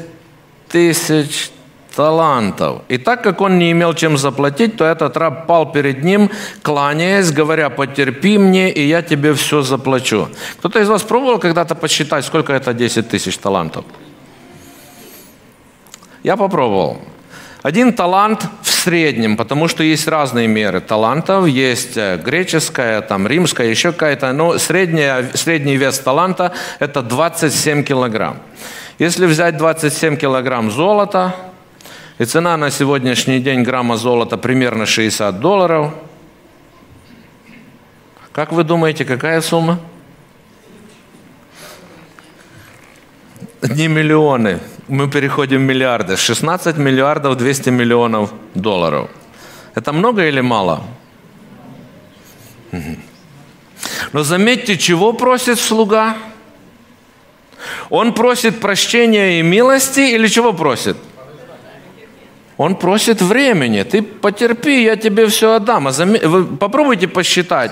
тысяч 0.68 1.52
талантов. 1.96 2.82
И 2.88 2.98
так 2.98 3.22
как 3.22 3.40
он 3.40 3.60
не 3.60 3.72
имел 3.72 3.94
чем 3.94 4.18
заплатить, 4.18 4.78
то 4.78 4.86
этот 4.86 5.16
раб 5.16 5.46
пал 5.46 5.72
перед 5.72 6.04
ним, 6.04 6.32
кланяясь, 6.64 7.32
говоря, 7.32 7.70
потерпи 7.70 8.40
мне, 8.40 8.72
и 8.72 8.88
я 8.88 9.04
тебе 9.04 9.36
все 9.36 9.62
заплачу. 9.62 10.28
Кто-то 10.58 10.80
из 10.80 10.90
вас 10.90 11.04
пробовал 11.04 11.38
когда-то 11.38 11.76
посчитать, 11.76 12.26
сколько 12.26 12.52
это 12.52 12.74
10 12.74 13.10
тысяч 13.10 13.38
талантов? 13.38 13.86
Я 16.24 16.38
попробовал. 16.38 17.02
Один 17.64 17.94
талант 17.94 18.48
в 18.64 18.70
среднем, 18.70 19.38
потому 19.38 19.68
что 19.68 19.84
есть 19.84 20.08
разные 20.08 20.48
меры 20.48 20.82
талантов. 20.82 21.48
Есть 21.48 21.96
э, 21.96 22.18
греческая, 22.18 23.02
там, 23.02 23.28
римская, 23.28 23.68
еще 23.68 23.92
какая-то. 23.92 24.34
Но 24.34 24.58
средняя, 24.58 25.30
средний 25.36 25.78
вес 25.78 26.00
таланта– 26.00 26.54
это 26.80 27.04
27 27.04 27.84
килограмм. 27.84 28.38
Если 28.98 29.26
взять 29.26 29.58
27 29.58 30.18
килограмм 30.18 30.72
золота, 30.72 31.36
и 32.18 32.26
цена 32.26 32.58
на 32.58 32.70
сегодняшний 32.70 33.40
день 33.40 33.64
грамма 33.64 33.98
золота 33.98 34.38
примерно 34.38 34.86
60 34.86 35.40
долларов, 35.40 35.94
как 38.32 38.52
вы 38.52 38.64
думаете, 38.64 39.06
какая 39.06 39.42
сумма? 39.42 39.80
Не 43.62 43.88
миллионы, 43.88 44.60
мы 44.92 45.10
переходим 45.10 45.60
в 45.60 45.62
миллиарды. 45.62 46.18
16 46.18 46.78
миллиардов 46.78 47.38
200 47.38 47.70
миллионов 47.70 48.34
долларов. 48.56 49.10
Это 49.74 49.94
много 49.94 50.28
или 50.28 50.42
мало? 50.42 50.84
Но 54.12 54.24
заметьте, 54.24 54.78
чего 54.78 55.14
просит 55.14 55.60
слуга? 55.60 56.18
Он 57.90 58.14
просит 58.14 58.60
прощения 58.60 59.40
и 59.40 59.44
милости 59.44 60.02
или 60.02 60.28
чего 60.28 60.52
просит? 60.52 60.98
Он 62.58 62.76
просит 62.76 63.22
времени. 63.22 63.84
Ты 63.84 64.02
потерпи, 64.02 64.84
я 64.84 64.98
тебе 64.98 65.26
все 65.28 65.54
отдам. 65.54 65.88
А 65.88 65.92
зам... 65.92 66.12
Вы 66.22 66.46
попробуйте 66.58 67.08
посчитать. 67.08 67.72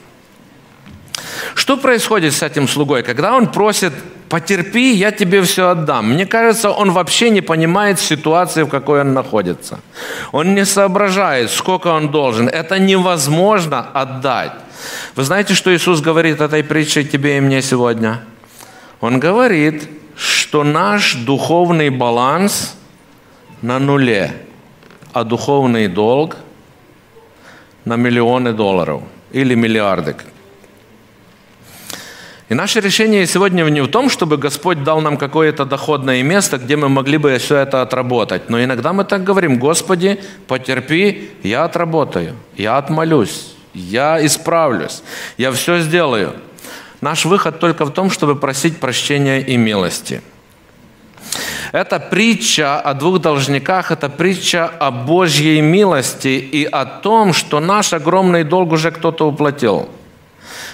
Что 1.54 1.78
происходит 1.78 2.34
с 2.34 2.44
этим 2.44 2.68
слугой, 2.68 3.04
когда 3.04 3.36
он 3.36 3.52
просит, 3.52 3.94
потерпи, 4.30 4.94
я 4.94 5.12
тебе 5.12 5.42
все 5.42 5.70
отдам? 5.70 6.14
Мне 6.14 6.26
кажется, 6.26 6.72
он 6.72 6.92
вообще 6.92 7.30
не 7.30 7.42
понимает 7.42 8.00
ситуации, 8.00 8.64
в 8.64 8.70
какой 8.70 9.02
он 9.02 9.14
находится. 9.14 9.80
Он 10.32 10.56
не 10.56 10.66
соображает, 10.66 11.52
сколько 11.52 11.88
он 11.88 12.10
должен. 12.10 12.48
Это 12.48 12.80
невозможно 12.80 13.80
отдать. 13.94 14.54
Вы 15.16 15.24
знаете, 15.24 15.54
что 15.54 15.76
Иисус 15.76 16.02
говорит 16.02 16.42
этой 16.42 16.64
притчей 16.64 17.06
тебе 17.06 17.38
и 17.38 17.42
мне 17.42 17.62
сегодня? 17.62 18.22
Он 19.02 19.20
говорит, 19.20 19.88
что 20.16 20.64
наш 20.64 21.16
духовный 21.16 21.90
баланс 21.90 22.76
на 23.62 23.80
нуле– 23.80 24.34
а 25.16 25.24
духовный 25.24 25.88
долг 25.88 26.36
на 27.86 27.96
миллионы 27.96 28.52
долларов 28.52 29.02
или 29.32 29.56
миллиарды. 29.56 30.14
И 32.50 32.54
наше 32.54 32.82
решение 32.82 33.26
сегодня 33.26 33.64
не 33.64 33.82
в 33.82 33.88
том, 33.88 34.10
чтобы 34.10 34.36
Господь 34.36 34.84
дал 34.84 35.00
нам 35.00 35.18
какое-то 35.18 35.64
доходное 35.64 36.22
место, 36.22 36.58
где 36.58 36.76
мы 36.76 36.90
могли 36.90 37.18
бы 37.18 37.38
все 37.38 37.60
это 37.60 37.82
отработать. 37.82 38.50
Но 38.50 38.62
иногда 38.62 38.92
мы 38.92 39.06
так 39.06 39.24
говорим, 39.24 39.58
Господи, 39.58 40.20
потерпи, 40.48 41.30
я 41.44 41.64
отработаю, 41.64 42.36
я 42.58 42.78
отмолюсь, 42.78 43.56
я 43.74 44.24
исправлюсь, 44.26 45.02
я 45.38 45.54
все 45.54 45.80
сделаю. 45.80 46.34
Наш 47.00 47.24
выход 47.24 47.60
только 47.60 47.86
в 47.86 47.92
том, 47.92 48.12
чтобы 48.12 48.36
просить 48.36 48.82
прощения 48.82 49.40
и 49.40 49.56
милости– 49.56 50.22
это 51.76 52.00
притча 52.00 52.80
о 52.80 52.94
двух 52.94 53.20
должниках, 53.20 53.92
это 53.92 54.08
притча 54.08 54.66
о 54.66 54.92
Божьей 54.92 55.60
милости 55.60 56.30
и 56.30 56.64
о 56.64 56.86
том, 56.86 57.34
что 57.34 57.60
наш 57.60 57.92
огромный 57.92 58.46
долг 58.46 58.72
уже 58.72 58.92
кто-то 58.92 59.28
уплатил. 59.28 59.90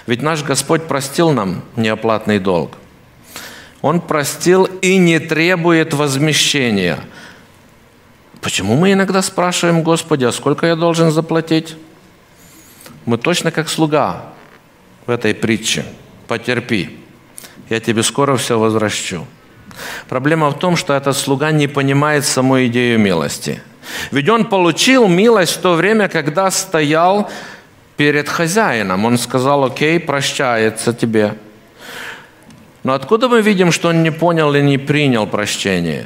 Ведь 0.05 0.21
наш 0.21 0.43
Господь 0.43 0.87
простил 0.87 1.31
нам 1.31 1.63
неоплатный 1.75 2.37
долг. 2.37 2.77
Он 3.81 3.99
простил 3.99 4.65
и 4.65 4.97
не 4.97 5.17
требует 5.17 5.95
возмещения. 5.95 6.99
Почему 8.39 8.75
мы 8.75 8.93
иногда 8.93 9.23
спрашиваем, 9.23 9.81
Господи, 9.81 10.25
а 10.25 10.31
сколько 10.31 10.67
я 10.67 10.75
должен 10.75 11.09
заплатить? 11.09 11.75
Мы 13.05 13.17
точно 13.17 13.49
как 13.49 13.69
слуга 13.69 14.25
в 15.07 15.09
этой 15.09 15.33
притче. 15.33 15.83
Потерпи, 16.27 16.99
я 17.71 17.79
тебе 17.79 18.03
скоро 18.03 18.37
все 18.37 18.59
возвращу. 18.59 19.25
Проблема 20.09 20.49
в 20.49 20.59
том, 20.59 20.75
что 20.75 20.93
этот 20.93 21.15
слуга 21.15 21.51
не 21.51 21.67
понимает 21.67 22.25
саму 22.25 22.65
идею 22.65 22.99
милости. 22.99 23.61
Ведь 24.11 24.29
он 24.29 24.45
получил 24.45 25.07
милость 25.07 25.57
в 25.57 25.61
то 25.61 25.73
время, 25.73 26.07
когда 26.07 26.51
стоял 26.51 27.29
перед 27.97 28.29
хозяином. 28.29 29.05
Он 29.05 29.17
сказал, 29.17 29.65
окей, 29.65 29.99
прощается 29.99 30.93
тебе. 30.93 31.35
Но 32.83 32.93
откуда 32.93 33.29
мы 33.29 33.41
видим, 33.41 33.71
что 33.71 33.89
он 33.89 34.03
не 34.03 34.11
понял 34.11 34.53
и 34.55 34.61
не 34.61 34.77
принял 34.77 35.27
прощение? 35.27 36.05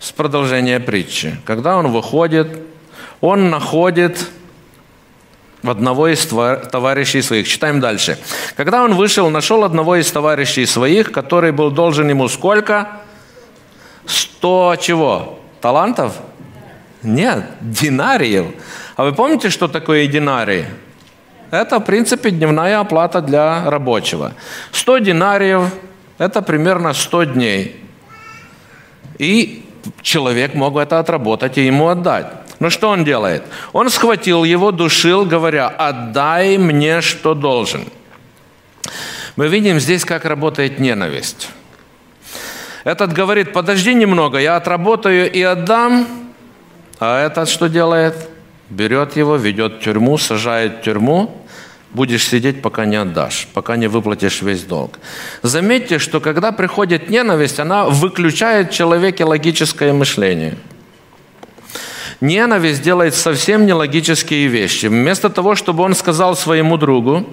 С 0.00 0.12
продолжения 0.12 0.80
притчи. 0.80 1.36
Когда 1.44 1.76
он 1.76 1.92
выходит, 1.92 2.48
он 3.20 3.50
находит 3.50 4.30
одного 5.62 6.08
из 6.08 6.26
товарищей 6.26 7.22
своих. 7.22 7.48
Читаем 7.48 7.80
дальше. 7.80 8.18
Когда 8.56 8.82
он 8.84 8.94
вышел, 8.94 9.30
нашел 9.30 9.64
одного 9.64 9.96
из 9.96 10.10
товарищей 10.10 10.66
своих, 10.66 11.12
который 11.12 11.52
был 11.52 11.70
должен 11.70 12.08
ему 12.08 12.28
сколько? 12.28 12.88
100 14.06 14.76
чего? 14.80 15.38
Талантов? 15.60 16.14
Нет, 17.02 17.44
динариев. 17.60 18.46
А 18.96 19.04
вы 19.04 19.12
помните, 19.12 19.50
что 19.50 19.68
такое 19.68 20.06
динарий? 20.06 20.64
Это, 21.50 21.78
в 21.78 21.84
принципе, 21.84 22.30
дневная 22.30 22.80
оплата 22.80 23.20
для 23.20 23.70
рабочего. 23.70 24.32
100 24.72 24.98
динариев– 24.98 25.62
это 26.18 26.42
примерно 26.42 26.92
100 26.92 27.24
дней. 27.24 27.84
И 29.18 29.64
человек 30.02 30.54
мог 30.54 30.76
это 30.76 30.98
отработать 30.98 31.58
и 31.58 31.66
ему 31.66 31.88
отдать. 31.88 32.26
Но 32.58 32.70
что 32.70 32.88
он 32.88 33.04
делает? 33.04 33.42
Он 33.72 33.90
схватил 33.90 34.44
его, 34.44 34.72
душил, 34.72 35.24
говоря, 35.26 35.68
«Отдай 35.68 36.56
мне, 36.58 37.00
что 37.00 37.34
должен». 37.34 37.84
Мы 39.36 39.48
видим 39.48 39.78
здесь, 39.80 40.04
как 40.04 40.24
работает 40.24 40.78
ненависть. 40.78 41.50
Этот 42.84 43.12
говорит, 43.12 43.52
подожди 43.52 43.92
немного, 43.92 44.38
я 44.38 44.56
отработаю 44.56 45.30
и 45.30 45.42
отдам. 45.42 46.06
А 46.98 47.26
этот 47.26 47.48
что 47.50 47.68
делает? 47.68 48.14
Берет 48.70 49.16
его, 49.16 49.36
ведет 49.36 49.74
в 49.74 49.80
тюрьму, 49.80 50.16
сажает 50.16 50.78
в 50.78 50.82
тюрьму, 50.82 51.36
будешь 51.90 52.26
сидеть, 52.26 52.62
пока 52.62 52.86
не 52.86 52.96
отдашь, 52.96 53.48
пока 53.52 53.76
не 53.76 53.88
выплатишь 53.88 54.40
весь 54.40 54.62
долг. 54.62 54.98
Заметьте, 55.42 55.98
что 55.98 56.20
когда 56.20 56.52
приходит 56.52 57.10
ненависть, 57.10 57.60
она 57.60 57.84
выключает 57.84 58.70
в 58.70 58.74
человеке 58.74 59.24
логическое 59.24 59.92
мышление– 59.92 60.56
Ненависть 62.20 62.82
делает 62.82 63.14
совсем 63.14 63.66
нелогические 63.66 64.46
вещи. 64.48 64.86
Вместо 64.86 65.28
того, 65.28 65.54
чтобы 65.54 65.82
он 65.82 65.94
сказал 65.94 66.36
своему 66.36 66.76
другу, 66.76 67.26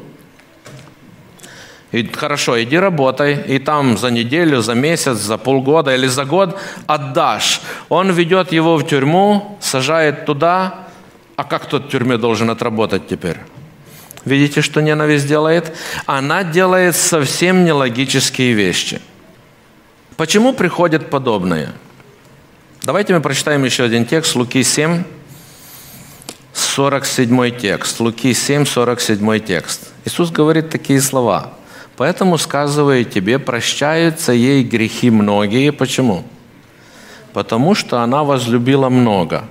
и, 1.93 2.09
хорошо, 2.11 2.61
иди 2.61 2.77
работай, 2.77 3.39
и 3.47 3.59
там 3.59 3.97
за 3.97 4.09
неделю, 4.09 4.61
за 4.61 4.73
месяц, 4.73 5.17
за 5.17 5.37
полгода 5.37 5.93
или 5.93 6.07
за 6.07 6.25
год 6.25 6.59
отдашь. 6.87 7.61
Он 7.87 8.11
ведет 8.11 8.51
его 8.51 8.77
в 8.77 8.87
тюрьму, 8.87 9.59
сажает 9.61 10.25
туда, 10.25 10.87
а 11.35 11.43
как 11.43 11.67
тот 11.67 11.85
в 11.85 11.89
тюрьме 11.89 12.17
должен 12.17 12.49
отработать 12.49 13.07
теперь? 13.07 13.37
Видите, 14.25 14.61
что 14.61 14.81
ненависть 14.81 15.27
делает? 15.27 15.75
Она 16.07 16.43
делает 16.43 16.95
совсем 16.95 17.63
нелогические 17.63 18.53
вещи. 18.53 18.99
Почему 20.17 20.53
приходят 20.53 21.11
подобные? 21.11 21.73
Давайте 22.85 23.13
мы 23.13 23.21
прочитаем 23.21 23.63
еще 23.63 23.85
один 23.85 24.05
текст, 24.05 24.35
Луки 24.35 24.61
7, 24.61 25.05
47 26.51 27.57
текст. 27.57 28.01
Луки 28.01 28.33
7, 28.33 28.65
47 28.65 29.39
текст. 29.39 29.93
Иисус 30.03 30.31
говорит 30.31 30.69
такие 30.69 30.99
слова. 30.99 31.53
«Поэтому, 31.95 32.37
сказываю 32.37 33.05
тебе, 33.05 33.39
прощаются 33.39 34.33
ей 34.33 34.65
грехи 34.65 35.09
многие». 35.09 35.71
Почему? 35.71 36.25
Потому 37.31 37.73
что 37.73 38.01
она 38.01 38.25
возлюбила 38.25 38.89
много. 38.89 39.45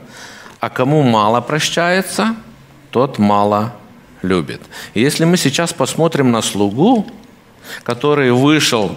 А 0.60 0.68
кому 0.68 1.00
мало 1.00 1.40
прощается, 1.40 2.36
тот 2.90 3.18
мало 3.18 3.72
любит. 4.20 4.60
И 4.92 5.00
если 5.00 5.24
мы 5.24 5.38
сейчас 5.38 5.72
посмотрим 5.72 6.32
на 6.32 6.42
слугу, 6.42 7.06
который 7.82 8.30
вышел 8.30 8.94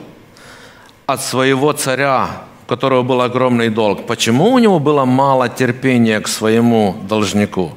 от 1.05 1.21
своего 1.23 1.71
царя 1.71 2.43
у 2.65 2.67
которого 2.67 3.04
был 3.04 3.21
огромный 3.21 3.69
долг, 3.69 4.08
почему 4.08 4.51
у 4.51 4.60
него 4.60 4.80
было 4.80 5.06
мало 5.06 5.49
терпения 5.49 6.19
к 6.19 6.28
своему 6.28 6.95
должнику? 7.08 7.73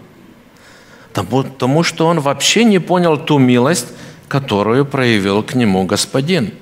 Потому 1.13 1.83
что 1.83 2.07
он 2.07 2.21
вообще 2.21 2.65
не 2.65 2.79
понял 2.79 3.19
ту 3.19 3.39
милость, 3.39 3.89
которую 4.29 4.87
проявил 4.87 5.43
к 5.43 5.55
нему 5.55 5.85
господин. 5.85 6.53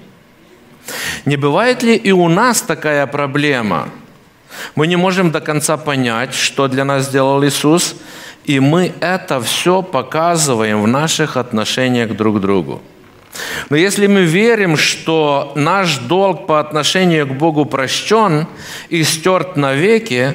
Не 1.24 1.36
бывает 1.36 1.82
ли 1.82 1.94
и 1.94 2.10
у 2.12 2.28
нас 2.28 2.62
такая 2.62 3.06
проблема? 3.06 3.88
Мы 4.74 4.86
не 4.86 4.96
можем 4.96 5.30
до 5.30 5.40
конца 5.40 5.76
понять, 5.76 6.34
что 6.34 6.66
для 6.66 6.84
нас 6.84 7.06
сделал 7.06 7.44
Иисус, 7.44 7.94
и 8.44 8.58
мы 8.58 8.92
это 9.00 9.40
все 9.40 9.82
показываем 9.82 10.82
в 10.82 10.88
наших 10.88 11.36
отношениях 11.36 12.16
друг 12.16 12.38
к 12.38 12.40
другу. 12.40 12.80
Но 13.70 13.76
если 13.76 14.06
мы 14.06 14.22
верим, 14.22 14.76
что 14.76 15.52
наш 15.54 15.98
долг 15.98 16.46
по 16.46 16.60
отношению 16.60 17.26
к 17.26 17.32
Богу 17.32 17.64
прощен 17.64 18.46
и 18.88 19.02
стерт 19.02 19.56
навеки, 19.56 20.34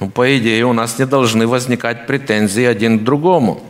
ну, 0.00 0.10
по 0.10 0.36
идее, 0.36 0.64
у 0.66 0.72
нас 0.72 0.98
не 0.98 1.06
должны 1.06 1.46
возникать 1.46 2.06
претензии 2.06 2.64
один 2.64 2.98
к 2.98 3.04
другому. 3.04 3.62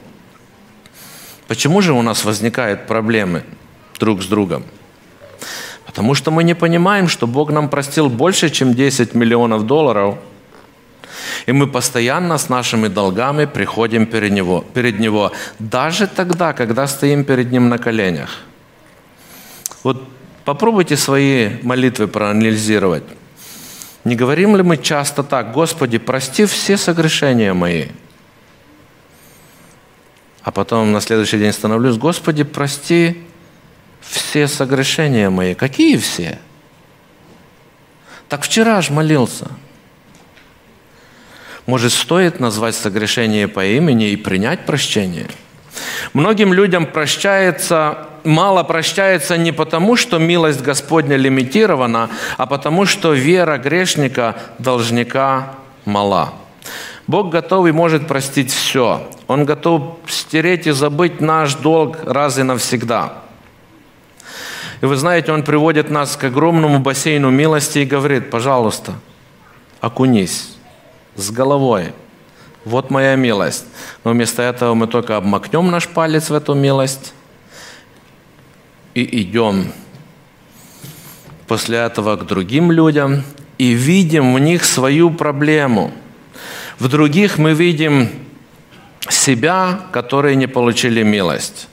Почему 1.46 1.82
же 1.82 1.92
у 1.92 2.02
нас 2.02 2.24
возникают 2.24 2.86
проблемы 2.86 3.44
друг 3.98 4.22
с 4.22 4.26
другом? 4.26 4.64
Потому 5.86 6.14
что 6.14 6.30
мы 6.30 6.42
не 6.42 6.54
понимаем, 6.54 7.08
что 7.08 7.26
Бог 7.26 7.50
нам 7.50 7.68
простил 7.68 8.08
больше, 8.08 8.50
чем 8.50 8.74
10 8.74 9.14
миллионов 9.14 9.66
долларов– 9.66 10.18
и 11.46 11.52
мы 11.52 11.66
постоянно 11.66 12.38
с 12.38 12.48
нашими 12.48 12.88
долгами 12.88 13.44
приходим 13.46 14.06
перед 14.06 14.32
него, 14.32 14.64
перед 14.74 14.98
него, 14.98 15.32
даже 15.58 16.06
тогда, 16.06 16.52
когда 16.52 16.86
стоим 16.86 17.24
перед 17.24 17.52
Ним 17.52 17.68
на 17.68 17.78
коленях. 17.78 18.40
Вот 19.82 20.08
попробуйте 20.44 20.96
свои 20.96 21.62
молитвы 21.62 22.06
проанализировать. 22.08 23.04
Не 24.04 24.16
говорим 24.16 24.56
ли 24.56 24.62
мы 24.62 24.76
часто 24.76 25.22
так, 25.22 25.52
Господи, 25.52 25.98
прости 25.98 26.44
все 26.44 26.76
согрешения 26.76 27.54
мои? 27.54 27.86
А 30.42 30.50
потом 30.50 30.92
на 30.92 31.00
следующий 31.00 31.38
день 31.38 31.52
становлюсь, 31.52 31.96
Господи, 31.96 32.44
прости 32.44 33.22
все 34.00 34.46
согрешения 34.46 35.30
мои. 35.30 35.54
Какие 35.54 35.96
все? 35.96 36.38
Так 38.28 38.42
вчера 38.42 38.80
же 38.82 38.92
молился– 38.92 39.48
может, 41.66 41.92
стоит 41.92 42.40
назвать 42.40 42.74
согрешение 42.74 43.48
по 43.48 43.64
имени 43.64 44.10
и 44.10 44.16
принять 44.16 44.66
прощение? 44.66 45.26
Многим 46.12 46.52
людям 46.52 46.86
прощается, 46.86 48.06
мало 48.22 48.62
прощается 48.64 49.38
не 49.38 49.50
потому, 49.50 49.96
что 49.96 50.18
милость 50.18 50.60
Господня 50.60 51.16
лимитирована, 51.16 52.10
а 52.36 52.46
потому, 52.46 52.84
что 52.84 53.12
вера 53.14 53.56
грешника, 53.56 54.36
должника 54.58 55.54
мала. 55.86 56.34
Бог 57.06 57.30
готов 57.30 57.66
и 57.66 57.72
может 57.72 58.06
простить 58.06 58.52
все. 58.52 59.10
Он 59.26 59.44
готов 59.44 59.98
стереть 60.06 60.66
и 60.66 60.70
забыть 60.70 61.20
наш 61.20 61.54
долг 61.54 61.98
раз 62.04 62.38
и 62.38 62.42
навсегда. 62.42 63.14
И 64.82 64.86
вы 64.86 64.96
знаете, 64.96 65.32
Он 65.32 65.42
приводит 65.42 65.90
нас 65.90 66.16
к 66.16 66.24
огромному 66.24 66.78
бассейну 66.78 67.30
милости 67.30 67.80
и 67.80 67.84
говорит, 67.86 68.30
пожалуйста, 68.30 68.92
окунись 69.80 70.53
с 71.16 71.30
головой. 71.30 71.92
Вот 72.64 72.90
моя 72.90 73.14
милость. 73.14 73.66
Но 74.04 74.12
вместо 74.12 74.42
этого 74.42 74.74
мы 74.74 74.86
только 74.86 75.16
обмакнем 75.16 75.70
наш 75.70 75.88
палец 75.88 76.30
в 76.30 76.34
эту 76.34 76.54
милость 76.54 77.12
и 78.94 79.22
идем 79.22 79.72
после 81.46 81.78
этого 81.78 82.16
к 82.16 82.26
другим 82.26 82.72
людям 82.72 83.22
и 83.58 83.72
видим 83.72 84.34
в 84.34 84.38
них 84.38 84.64
свою 84.64 85.10
проблему. 85.10 85.92
В 86.78 86.88
других 86.88 87.38
мы 87.38 87.52
видим 87.52 88.08
себя, 89.08 89.80
которые 89.92 90.36
не 90.36 90.46
получили 90.46 91.02
милость. 91.02 91.68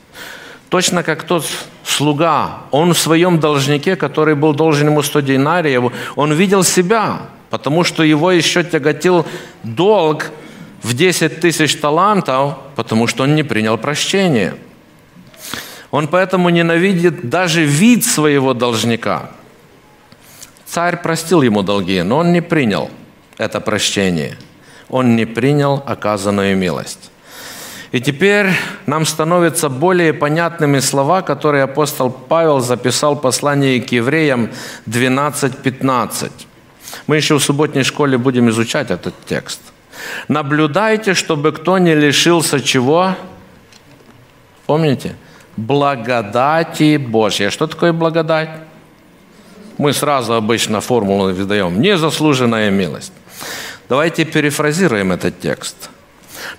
Точно 0.69 1.03
как 1.03 1.23
тот 1.23 1.45
слуга, 1.85 2.63
он 2.71 2.93
в 2.93 2.99
своем 2.99 3.39
должнике, 3.39 3.95
который 3.95 4.35
был 4.35 4.53
должен 4.53 4.87
ему 4.87 5.01
100 5.01 5.21
динариев, 5.21 5.93
он 6.15 6.33
видел 6.33 6.63
себя– 6.63 7.21
потому 7.51 7.83
что 7.83 8.01
его 8.01 8.31
еще 8.31 8.63
тяготил 8.63 9.25
долг 9.61 10.31
в 10.81 10.95
10 10.95 11.39
тысяч 11.39 11.75
талантов, 11.75 12.55
потому 12.75 13.05
что 13.05 13.23
он 13.23 13.35
не 13.35 13.43
принял 13.43 13.77
прощение. 13.77 14.55
Он 15.91 16.07
поэтому 16.07 16.49
ненавидит 16.49 17.29
даже 17.29 17.63
вид 17.63 18.05
своего 18.05 18.53
должника. 18.53 19.31
Царь 20.65 21.01
простил 21.01 21.41
ему 21.41 21.61
долги, 21.61 22.01
но 22.01 22.19
он 22.19 22.31
не 22.31 22.41
принял 22.41 22.89
это 23.37 23.59
прощение. 23.59 24.37
Он 24.87 25.17
не 25.17 25.25
принял 25.25 25.83
оказанную 25.85 26.55
милость. 26.55 27.11
И 27.91 27.99
теперь 27.99 28.51
нам 28.85 29.05
становятся 29.05 29.67
более 29.67 30.13
понятными 30.13 30.79
слова, 30.79 31.21
которые 31.21 31.63
апостол 31.63 32.09
Павел 32.09 32.61
записал 32.61 33.15
в 33.15 33.21
послании 33.21 33.79
к 33.79 33.91
евреям 33.91 34.49
12.15. 34.87 36.31
Мы 37.07 37.17
еще 37.17 37.37
в 37.37 37.43
субботней 37.43 37.83
школе 37.83 38.17
будем 38.17 38.49
изучать 38.49 38.91
этот 38.91 39.13
текст. 39.25 39.61
Наблюдайте, 40.27 41.13
чтобы 41.13 41.51
кто 41.51 41.77
не 41.77 41.95
лишился 41.95 42.59
чего? 42.59 43.15
Помните? 44.65 45.15
Благодати 45.57 46.97
Божьей. 46.97 47.49
Что 47.49 47.67
такое 47.67 47.93
благодать? 47.93 48.49
Мы 49.77 49.93
сразу 49.93 50.33
обычно 50.33 50.81
формулу 50.81 51.33
выдаем. 51.33 51.81
Незаслуженная 51.81 52.69
милость. 52.69 53.13
Давайте 53.89 54.25
перефразируем 54.25 55.11
этот 55.11 55.39
текст. 55.39 55.89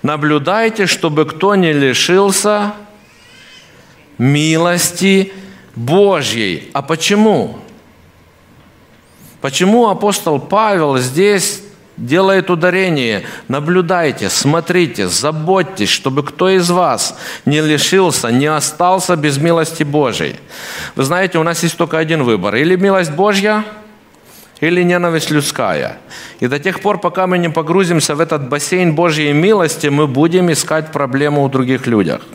Наблюдайте, 0.03 0.85
чтобы 0.85 1.25
кто 1.25 1.55
не 1.55 1.73
лишился 1.73 2.73
милости 4.17 5.33
Божьей. 5.75 6.69
А 6.73 6.81
почему? 6.81 7.62
Почему 9.43 9.89
апостол 9.89 10.39
Павел 10.39 10.97
здесь 10.99 11.63
делает 11.97 12.49
ударение. 12.49 13.25
Наблюдайте, 13.49 14.29
смотрите, 14.29 15.09
заботьтесь, 15.09 15.89
чтобы 15.89 16.23
кто 16.23 16.47
из 16.47 16.69
вас 16.69 17.19
не 17.43 17.59
лишился, 17.59 18.29
не 18.29 18.45
остался 18.45 19.17
без 19.17 19.37
милости 19.37 19.83
Божьей. 19.83 20.37
Вы 20.95 21.03
знаете, 21.03 21.39
у 21.39 21.43
нас 21.43 21.61
есть 21.61 21.75
только 21.75 21.97
один 21.97 22.23
выбор. 22.23 22.55
Или 22.55 22.77
милость 22.77 23.11
Божья, 23.11 23.65
или 24.61 24.81
ненависть 24.81 25.29
людская. 25.29 25.97
И 26.39 26.47
до 26.47 26.57
тех 26.57 26.79
пор, 26.79 27.01
пока 27.01 27.27
мы 27.27 27.37
не 27.37 27.49
погрузимся 27.49 28.15
в 28.15 28.21
этот 28.21 28.47
бассейн 28.47 28.95
Божьей 28.95 29.33
милости, 29.33 29.87
мы 29.87 30.07
будем 30.07 30.53
искать 30.53 30.93
проблему 30.93 31.43
у 31.43 31.49
других 31.49 31.85
людях– 31.85 32.21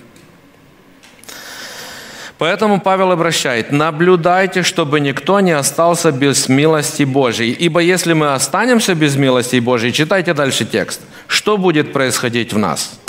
Поэтому 2.38 2.80
Павел 2.80 3.10
обращает, 3.10 3.72
наблюдайте, 3.72 4.62
чтобы 4.62 5.00
никто 5.00 5.40
не 5.40 5.50
остался 5.50 6.12
без 6.12 6.48
милости 6.48 7.02
Божьей. 7.02 7.50
Ибо 7.50 7.80
если 7.80 8.12
мы 8.12 8.32
останемся 8.32 8.94
без 8.94 9.16
милости 9.16 9.58
Божьей, 9.58 9.92
читайте 9.92 10.34
дальше 10.34 10.64
текст, 10.64 11.00
что 11.26 11.58
будет 11.58 11.92
происходить 11.92 12.52
в 12.52 12.58
нас? 12.58 13.00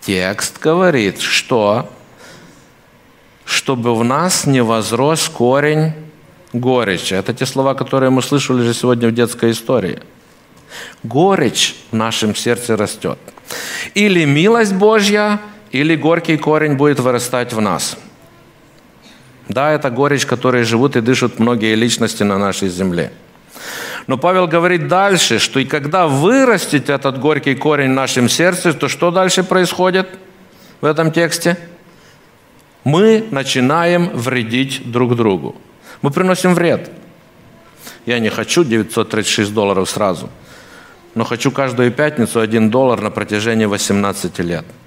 Текст 0.00 0.58
говорит, 0.58 1.20
что 1.20 1.90
чтобы 3.44 3.94
в 3.94 4.04
нас 4.04 4.46
не 4.46 4.62
возрос 4.62 5.28
корень 5.28 5.92
горечи. 6.54 7.12
Это 7.12 7.34
те 7.34 7.44
слова, 7.44 7.74
которые 7.74 8.08
мы 8.08 8.22
слышали 8.22 8.62
же 8.62 8.72
сегодня 8.72 9.08
в 9.08 9.12
детской 9.12 9.50
истории. 9.50 9.98
Горечь 11.02 11.74
в 11.90 11.96
нашем 11.96 12.34
сердце 12.34 12.76
растет. 12.76 13.18
Или 13.92 14.24
милость 14.24 14.72
Божья, 14.72 15.40
или 15.72 15.94
горький 15.94 16.38
корень 16.38 16.76
будет 16.76 17.00
вырастать 17.00 17.52
в 17.52 17.60
нас– 17.60 17.98
да, 19.50 19.72
это 19.72 19.90
горечь, 19.90 20.26
которой 20.26 20.62
живут 20.62 20.96
и 20.96 21.00
дышат 21.00 21.40
многие 21.40 21.74
личности 21.74 22.22
на 22.22 22.38
нашей 22.38 22.68
земле. 22.68 23.12
Но 24.06 24.16
Павел 24.16 24.46
говорит 24.46 24.86
дальше, 24.86 25.40
что 25.40 25.58
и 25.58 25.64
когда 25.64 26.06
вырастет 26.06 26.88
этот 26.88 27.18
горький 27.18 27.56
корень 27.56 27.90
в 27.90 27.94
нашем 27.94 28.28
сердце, 28.28 28.72
то 28.72 28.88
что 28.88 29.10
дальше 29.10 29.42
происходит 29.42 30.08
в 30.80 30.86
этом 30.86 31.10
тексте? 31.10 31.58
Мы 32.84 33.26
начинаем 33.30 34.10
вредить 34.10 34.90
друг 34.90 35.16
другу. 35.16 35.56
Мы 36.00 36.10
приносим 36.10 36.54
вред. 36.54 36.88
Я 38.06 38.20
не 38.20 38.30
хочу 38.30 38.62
936 38.62 39.52
долларов 39.52 39.90
сразу, 39.90 40.30
но 41.14 41.24
хочу 41.24 41.50
каждую 41.50 41.90
пятницу 41.90 42.40
1 42.40 42.70
доллар 42.70 43.00
на 43.00 43.10
протяжении 43.10 43.66
18 43.66 44.38
лет– 44.38 44.64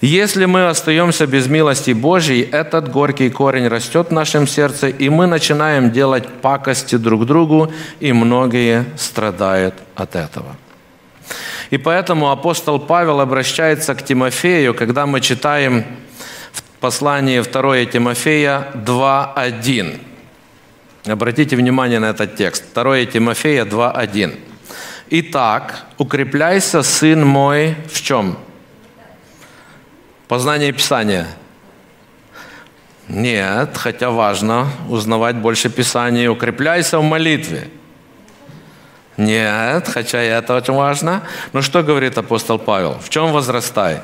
если 0.00 0.46
мы 0.46 0.68
остаемся 0.68 1.26
без 1.26 1.46
милости 1.46 1.92
Божьей, 1.92 2.42
этот 2.42 2.90
горький 2.90 3.30
корень 3.30 3.68
растет 3.68 4.08
в 4.08 4.12
нашем 4.12 4.46
сердце, 4.46 4.88
и 4.88 5.08
мы 5.08 5.26
начинаем 5.26 5.92
делать 5.92 6.26
пакости 6.26 6.96
друг 6.96 7.26
другу, 7.26 7.72
и 8.00 8.12
многие 8.12 8.84
страдают 8.96 9.74
от 9.94 10.16
этого. 10.16 10.56
И 11.70 11.78
поэтому 11.78 12.30
апостол 12.30 12.80
Павел 12.80 13.20
обращается 13.20 13.94
к 13.94 14.04
Тимофею, 14.04 14.74
когда 14.74 15.06
мы 15.06 15.20
читаем 15.20 15.84
в 16.52 16.62
послании 16.80 17.40
2 17.40 17.84
Тимофея 17.86 18.68
2.1. 18.74 20.00
Обратите 21.06 21.56
внимание 21.56 21.98
на 21.98 22.10
этот 22.10 22.36
текст. 22.36 22.64
2 22.74 23.06
Тимофея 23.06 23.64
2.1. 23.64 24.34
«Итак, 25.10 25.84
укрепляйся, 25.98 26.82
сын 26.82 27.24
мой, 27.24 27.76
в 27.92 28.02
чем?» 28.02 28.36
Познание 30.32 30.72
Писания. 30.72 31.26
Нет, 33.06 33.76
хотя 33.76 34.08
важно 34.08 34.66
узнавать 34.88 35.36
больше 35.36 35.68
Писания. 35.68 36.30
Укрепляйся 36.30 36.98
в 36.98 37.02
молитве. 37.02 37.68
Нет, 39.18 39.86
хотя 39.88 40.24
и 40.24 40.28
это 40.28 40.56
очень 40.56 40.72
важно. 40.72 41.20
Но 41.52 41.60
что 41.60 41.82
говорит 41.82 42.16
апостол 42.16 42.58
Павел? 42.58 42.98
В 42.98 43.10
чем 43.10 43.30
возрастай? 43.30 44.00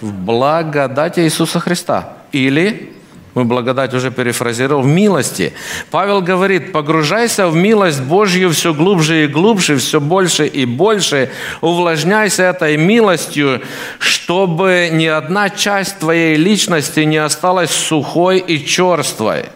В 0.00 0.12
благодати 0.12 1.20
Иисуса 1.20 1.60
Христа. 1.60 2.14
Или 2.32 2.92
мы 3.34 3.44
благодать 3.44 3.94
уже 3.94 4.10
перефразировал, 4.10 4.82
в 4.82 4.86
милости. 4.86 5.52
Павел 5.90 6.20
говорит, 6.20 6.72
погружайся 6.72 7.48
в 7.48 7.54
милость 7.54 8.02
Божью 8.02 8.50
все 8.50 8.74
глубже 8.74 9.24
и 9.24 9.26
глубже, 9.26 9.76
все 9.76 10.00
больше 10.00 10.46
и 10.46 10.64
больше, 10.64 11.30
увлажняйся 11.60 12.44
этой 12.44 12.76
милостью, 12.76 13.62
чтобы 13.98 14.90
ни 14.92 15.06
одна 15.06 15.50
часть 15.50 15.98
твоей 15.98 16.36
личности 16.36 17.00
не 17.00 17.18
осталась 17.18 17.70
сухой 17.70 18.38
и 18.38 18.64
черствой 18.64 19.46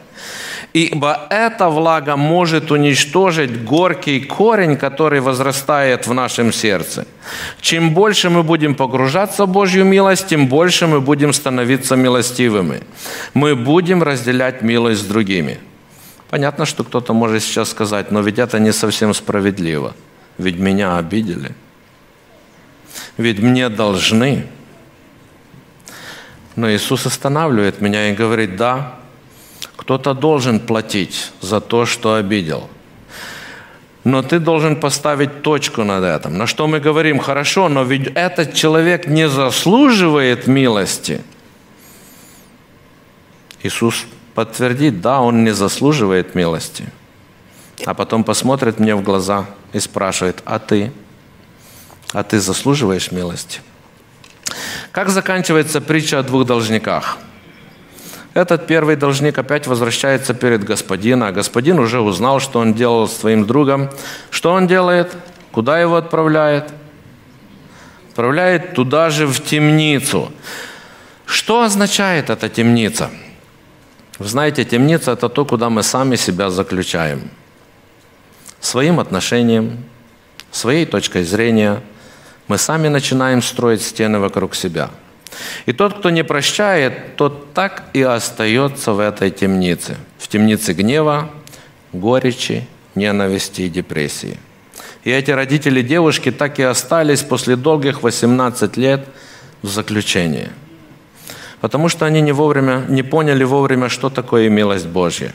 ибо 0.76 1.26
эта 1.30 1.70
влага 1.70 2.16
может 2.16 2.70
уничтожить 2.70 3.64
горький 3.64 4.20
корень, 4.20 4.76
который 4.76 5.20
возрастает 5.20 6.06
в 6.06 6.12
нашем 6.12 6.52
сердце. 6.52 7.06
Чем 7.62 7.94
больше 7.94 8.28
мы 8.28 8.42
будем 8.42 8.74
погружаться 8.74 9.46
в 9.46 9.48
Божью 9.48 9.86
милость, 9.86 10.28
тем 10.28 10.48
больше 10.48 10.86
мы 10.86 11.00
будем 11.00 11.32
становиться 11.32 11.96
милостивыми. 11.96 12.82
Мы 13.32 13.56
будем 13.56 14.02
разделять 14.02 14.60
милость 14.60 15.00
с 15.00 15.04
другими. 15.04 15.58
Понятно, 16.28 16.66
что 16.66 16.84
кто-то 16.84 17.14
может 17.14 17.42
сейчас 17.42 17.70
сказать, 17.70 18.10
но 18.10 18.20
ведь 18.20 18.38
это 18.38 18.58
не 18.58 18.72
совсем 18.72 19.14
справедливо. 19.14 19.94
Ведь 20.36 20.58
меня 20.58 20.98
обидели. 20.98 21.52
Ведь 23.16 23.38
мне 23.38 23.70
должны. 23.70 24.44
Но 26.54 26.70
Иисус 26.70 27.06
останавливает 27.06 27.80
меня 27.80 28.10
и 28.10 28.14
говорит, 28.14 28.56
да, 28.56 28.96
кто-то 29.76 30.14
должен 30.14 30.58
платить 30.60 31.32
за 31.40 31.60
то, 31.60 31.86
что 31.86 32.14
обидел. 32.14 32.68
Но 34.04 34.22
ты 34.22 34.38
должен 34.38 34.76
поставить 34.76 35.42
точку 35.42 35.84
над 35.84 36.04
этим. 36.04 36.38
На 36.38 36.46
что 36.46 36.66
мы 36.66 36.80
говорим, 36.80 37.18
хорошо, 37.18 37.68
но 37.68 37.82
ведь 37.82 38.06
этот 38.14 38.54
человек 38.54 39.06
не 39.06 39.28
заслуживает 39.28 40.46
милости. 40.46 41.22
Иисус 43.62 44.06
подтвердит, 44.34 45.00
да, 45.00 45.20
он 45.20 45.44
не 45.44 45.50
заслуживает 45.52 46.34
милости. 46.34 46.84
А 47.84 47.94
потом 47.94 48.22
посмотрит 48.22 48.78
мне 48.78 48.94
в 48.94 49.02
глаза 49.02 49.46
и 49.72 49.80
спрашивает, 49.80 50.40
а 50.44 50.58
ты? 50.58 50.92
А 52.12 52.22
ты 52.22 52.38
заслуживаешь 52.38 53.10
милости? 53.10 53.60
Как 54.92 55.08
заканчивается 55.10 55.80
притча 55.80 56.20
о 56.20 56.22
двух 56.22 56.46
должниках– 56.46 57.18
этот 58.36 58.66
первый 58.66 58.96
должник 58.96 59.38
опять 59.38 59.66
возвращается 59.66 60.34
перед 60.34 60.62
господином, 60.62 61.28
а 61.28 61.32
господин 61.32 61.78
уже 61.78 62.00
узнал, 62.00 62.38
что 62.38 62.58
он 62.58 62.74
делал 62.74 63.08
с 63.08 63.16
своим 63.16 63.46
другом. 63.46 63.88
Что 64.28 64.52
он 64.52 64.66
делает? 64.66 65.16
Куда 65.52 65.80
его 65.80 65.96
отправляет? 65.96 66.70
Отправляет 68.10 68.74
туда 68.74 69.08
же, 69.08 69.26
в 69.26 69.42
темницу. 69.42 70.30
Что 71.24 71.62
означает 71.62 72.28
эта 72.28 72.50
темница? 72.50 73.10
Вы 74.18 74.28
знаете, 74.28 74.66
темница– 74.66 75.12
это 75.12 75.30
то, 75.30 75.46
куда 75.46 75.70
мы 75.70 75.82
сами 75.82 76.16
себя 76.16 76.50
заключаем. 76.50 77.30
Своим 78.60 79.00
отношением, 79.00 79.82
своей 80.50 80.84
точкой 80.84 81.24
зрения 81.24 81.80
мы 82.48 82.58
сами 82.58 82.88
начинаем 82.88 83.40
строить 83.40 83.80
стены 83.80 84.18
вокруг 84.18 84.54
себя– 84.54 84.90
и 85.66 85.72
тот, 85.72 85.98
кто 85.98 86.10
не 86.10 86.24
прощает, 86.24 87.16
тот 87.16 87.52
так 87.52 87.84
и 87.92 88.02
остается 88.02 88.92
в 88.92 89.00
этой 89.00 89.30
темнице. 89.30 89.96
В 90.18 90.28
темнице 90.28 90.72
гнева, 90.72 91.30
горечи, 91.92 92.66
ненависти 92.94 93.62
и 93.62 93.68
депрессии. 93.68 94.38
И 95.04 95.10
эти 95.10 95.30
родители 95.30 95.82
девушки 95.82 96.32
так 96.32 96.58
и 96.58 96.62
остались 96.62 97.22
после 97.22 97.56
долгих 97.56 98.02
18 98.02 98.76
лет 98.76 99.06
в 99.62 99.68
заключении. 99.68 100.48
Потому 101.60 101.88
что 101.88 102.06
они 102.06 102.20
не, 102.20 102.32
вовремя, 102.32 102.84
не 102.88 103.02
поняли 103.02 103.44
вовремя, 103.44 103.88
что 103.88 104.10
такое 104.10 104.48
милость 104.48 104.86
Божья. 104.86 105.32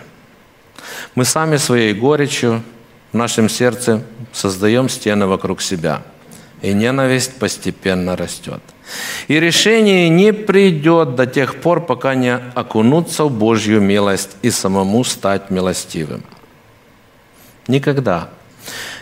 Мы 1.16 1.26
сами 1.26 1.58
своей 1.58 1.94
горечью 1.94 2.64
в 3.12 3.18
нашем 3.18 3.50
сердце 3.50 4.04
создаем 4.34 4.88
стены 4.90 5.26
вокруг 5.26 5.62
себя. 5.62 6.04
И 6.62 6.74
ненависть 6.74 7.40
постепенно 7.40 8.16
растет. 8.16 8.62
И 9.28 9.40
решение 9.40 10.10
не 10.10 10.34
придет 10.34 11.16
до 11.16 11.26
тех 11.26 11.56
пор, 11.62 11.86
пока 11.86 12.16
не 12.16 12.38
окунуться 12.56 13.26
в 13.26 13.32
Божью 13.32 13.82
милость 13.82 14.36
и 14.42 14.52
самому 14.52 15.04
стать 15.04 15.50
милостивым. 15.50 16.24
Никогда. 17.68 18.30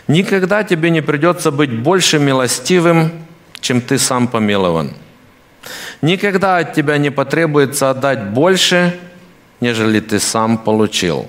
Никогда 0.08 0.62
тебе 0.64 0.90
не 0.90 1.00
придется 1.00 1.50
быть 1.50 1.72
больше 1.72 2.18
милостивым, 2.18 3.10
чем 3.60 3.80
ты 3.80 3.98
сам 3.98 4.28
помилован. 4.28 4.92
Никогда 6.02 6.58
от 6.58 6.72
тебя 6.74 6.96
не 6.98 7.10
потребуется 7.10 7.90
отдать 7.90 8.30
больше, 8.30 8.98
нежели 9.60 10.00
ты 10.00 10.18
сам 10.18 10.58
получил. 10.58 11.28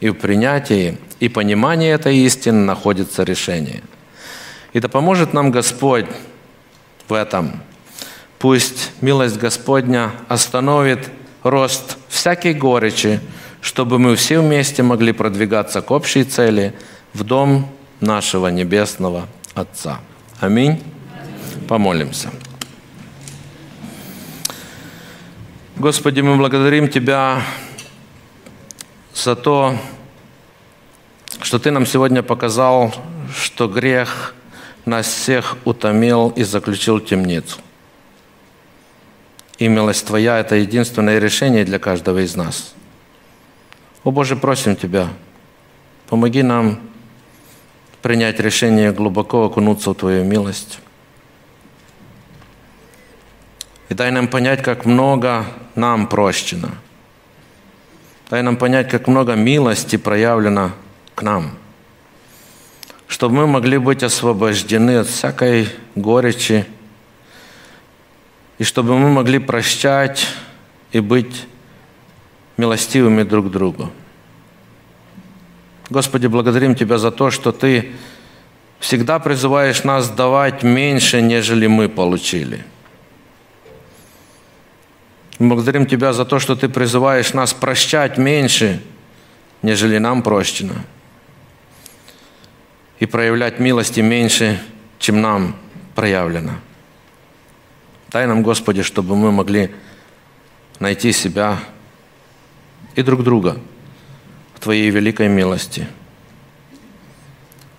И 0.00 0.10
в 0.10 0.14
принятии 0.14 0.98
и 1.20 1.28
понимании 1.28 1.92
этой 1.92 2.16
истины 2.16 2.64
находится 2.64 3.22
решение. 3.22 3.82
И 4.72 4.80
да 4.80 4.88
поможет 4.88 5.32
нам 5.32 5.50
Господь 5.50 6.06
в 7.08 7.12
этом– 7.12 7.60
Пусть 8.44 8.92
милость 9.00 9.38
Господня 9.38 10.12
остановит 10.28 11.08
рост 11.42 11.96
всякой 12.10 12.52
горечи, 12.52 13.20
чтобы 13.62 13.98
мы 13.98 14.16
все 14.16 14.38
вместе 14.38 14.82
могли 14.82 15.12
продвигаться 15.12 15.80
к 15.80 15.90
общей 15.90 16.24
цели 16.24 16.74
в 17.14 17.24
дом 17.24 17.72
нашего 18.00 18.48
Небесного 18.48 19.28
Отца. 19.54 19.98
Аминь. 20.40 20.82
Помолимся. 21.68 22.28
Господи, 25.76 26.20
мы 26.20 26.36
благодарим 26.36 26.88
Тебя 26.88 27.40
за 29.14 29.36
то, 29.36 29.74
что 31.40 31.58
Ты 31.58 31.70
нам 31.70 31.86
сегодня 31.86 32.22
показал, 32.22 32.94
что 33.34 33.68
грех 33.68 34.34
нас 34.84 35.06
всех 35.06 35.56
утомил 35.64 36.28
и 36.36 36.42
заключил 36.42 36.98
в 36.98 37.06
темницу. 37.06 37.56
И 39.64 39.68
милость 39.68 40.06
Твоя– 40.06 40.38
это 40.40 40.56
единственное 40.56 41.18
решение 41.18 41.64
для 41.64 41.78
каждого 41.78 42.22
из 42.22 42.36
нас. 42.36 42.74
О 44.02 44.10
Боже, 44.10 44.36
просим 44.36 44.76
Тебя, 44.76 45.08
помоги 46.06 46.42
нам 46.42 46.80
принять 48.02 48.38
решение 48.40 48.92
глубоко 48.92 49.46
окунуться 49.46 49.92
в 49.92 49.94
Твою 49.94 50.22
милость. 50.22 50.80
И 53.88 53.94
дай 53.94 54.10
нам 54.10 54.28
понять, 54.28 54.62
как 54.62 54.84
много 54.84 55.46
нам 55.76 56.08
прощено. 56.08 56.72
Дай 58.28 58.42
нам 58.42 58.58
понять, 58.58 58.90
как 58.90 59.08
много 59.08 59.32
милости 59.32 59.96
проявлено 59.96 60.72
к 61.14 61.22
нам. 61.22 61.52
Чтобы 63.06 63.36
мы 63.36 63.46
могли 63.46 63.78
быть 63.78 64.02
освобождены 64.02 64.98
от 64.98 65.06
всякой 65.06 65.70
горечи, 65.94 66.66
и 68.58 68.64
чтобы 68.64 68.98
мы 68.98 69.10
могли 69.10 69.38
прощать 69.38 70.26
и 70.92 71.00
быть 71.00 71.46
милостивыми 72.56 73.22
друг 73.22 73.50
другу. 73.50 73.90
Господи, 75.90 76.26
благодарим 76.26 76.74
Тебя 76.74 76.98
за 76.98 77.10
то, 77.10 77.30
что 77.30 77.52
Ты 77.52 77.92
всегда 78.78 79.18
призываешь 79.18 79.84
нас 79.84 80.08
давать 80.08 80.62
меньше, 80.62 81.20
нежели 81.20 81.66
мы 81.66 81.88
получили. 81.88 82.64
Благодарим 85.38 85.86
Тебя 85.86 86.12
за 86.12 86.24
то, 86.24 86.38
что 86.38 86.54
Ты 86.54 86.68
призываешь 86.68 87.34
нас 87.34 87.52
прощать 87.52 88.18
меньше, 88.18 88.80
нежели 89.62 89.98
нам 89.98 90.22
прощено. 90.22 90.84
И 93.00 93.06
проявлять 93.06 93.58
милости 93.58 94.00
меньше, 94.00 94.62
чем 94.98 95.20
нам 95.20 95.56
проявлено. 95.94 96.52
Дай 98.14 98.28
нам, 98.28 98.44
Господи, 98.44 98.84
чтобы 98.84 99.16
мы 99.16 99.32
могли 99.32 99.74
найти 100.78 101.10
себя 101.10 101.58
и 102.94 103.02
друг 103.02 103.24
друга 103.24 103.58
в 104.54 104.60
Твоей 104.60 104.88
великой 104.90 105.26
милости. 105.26 105.88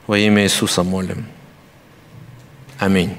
Во 0.07 0.17
имя 0.17 0.43
Иисуса 0.43 0.83
молим. 0.83 1.25
Аминь. 2.79 3.15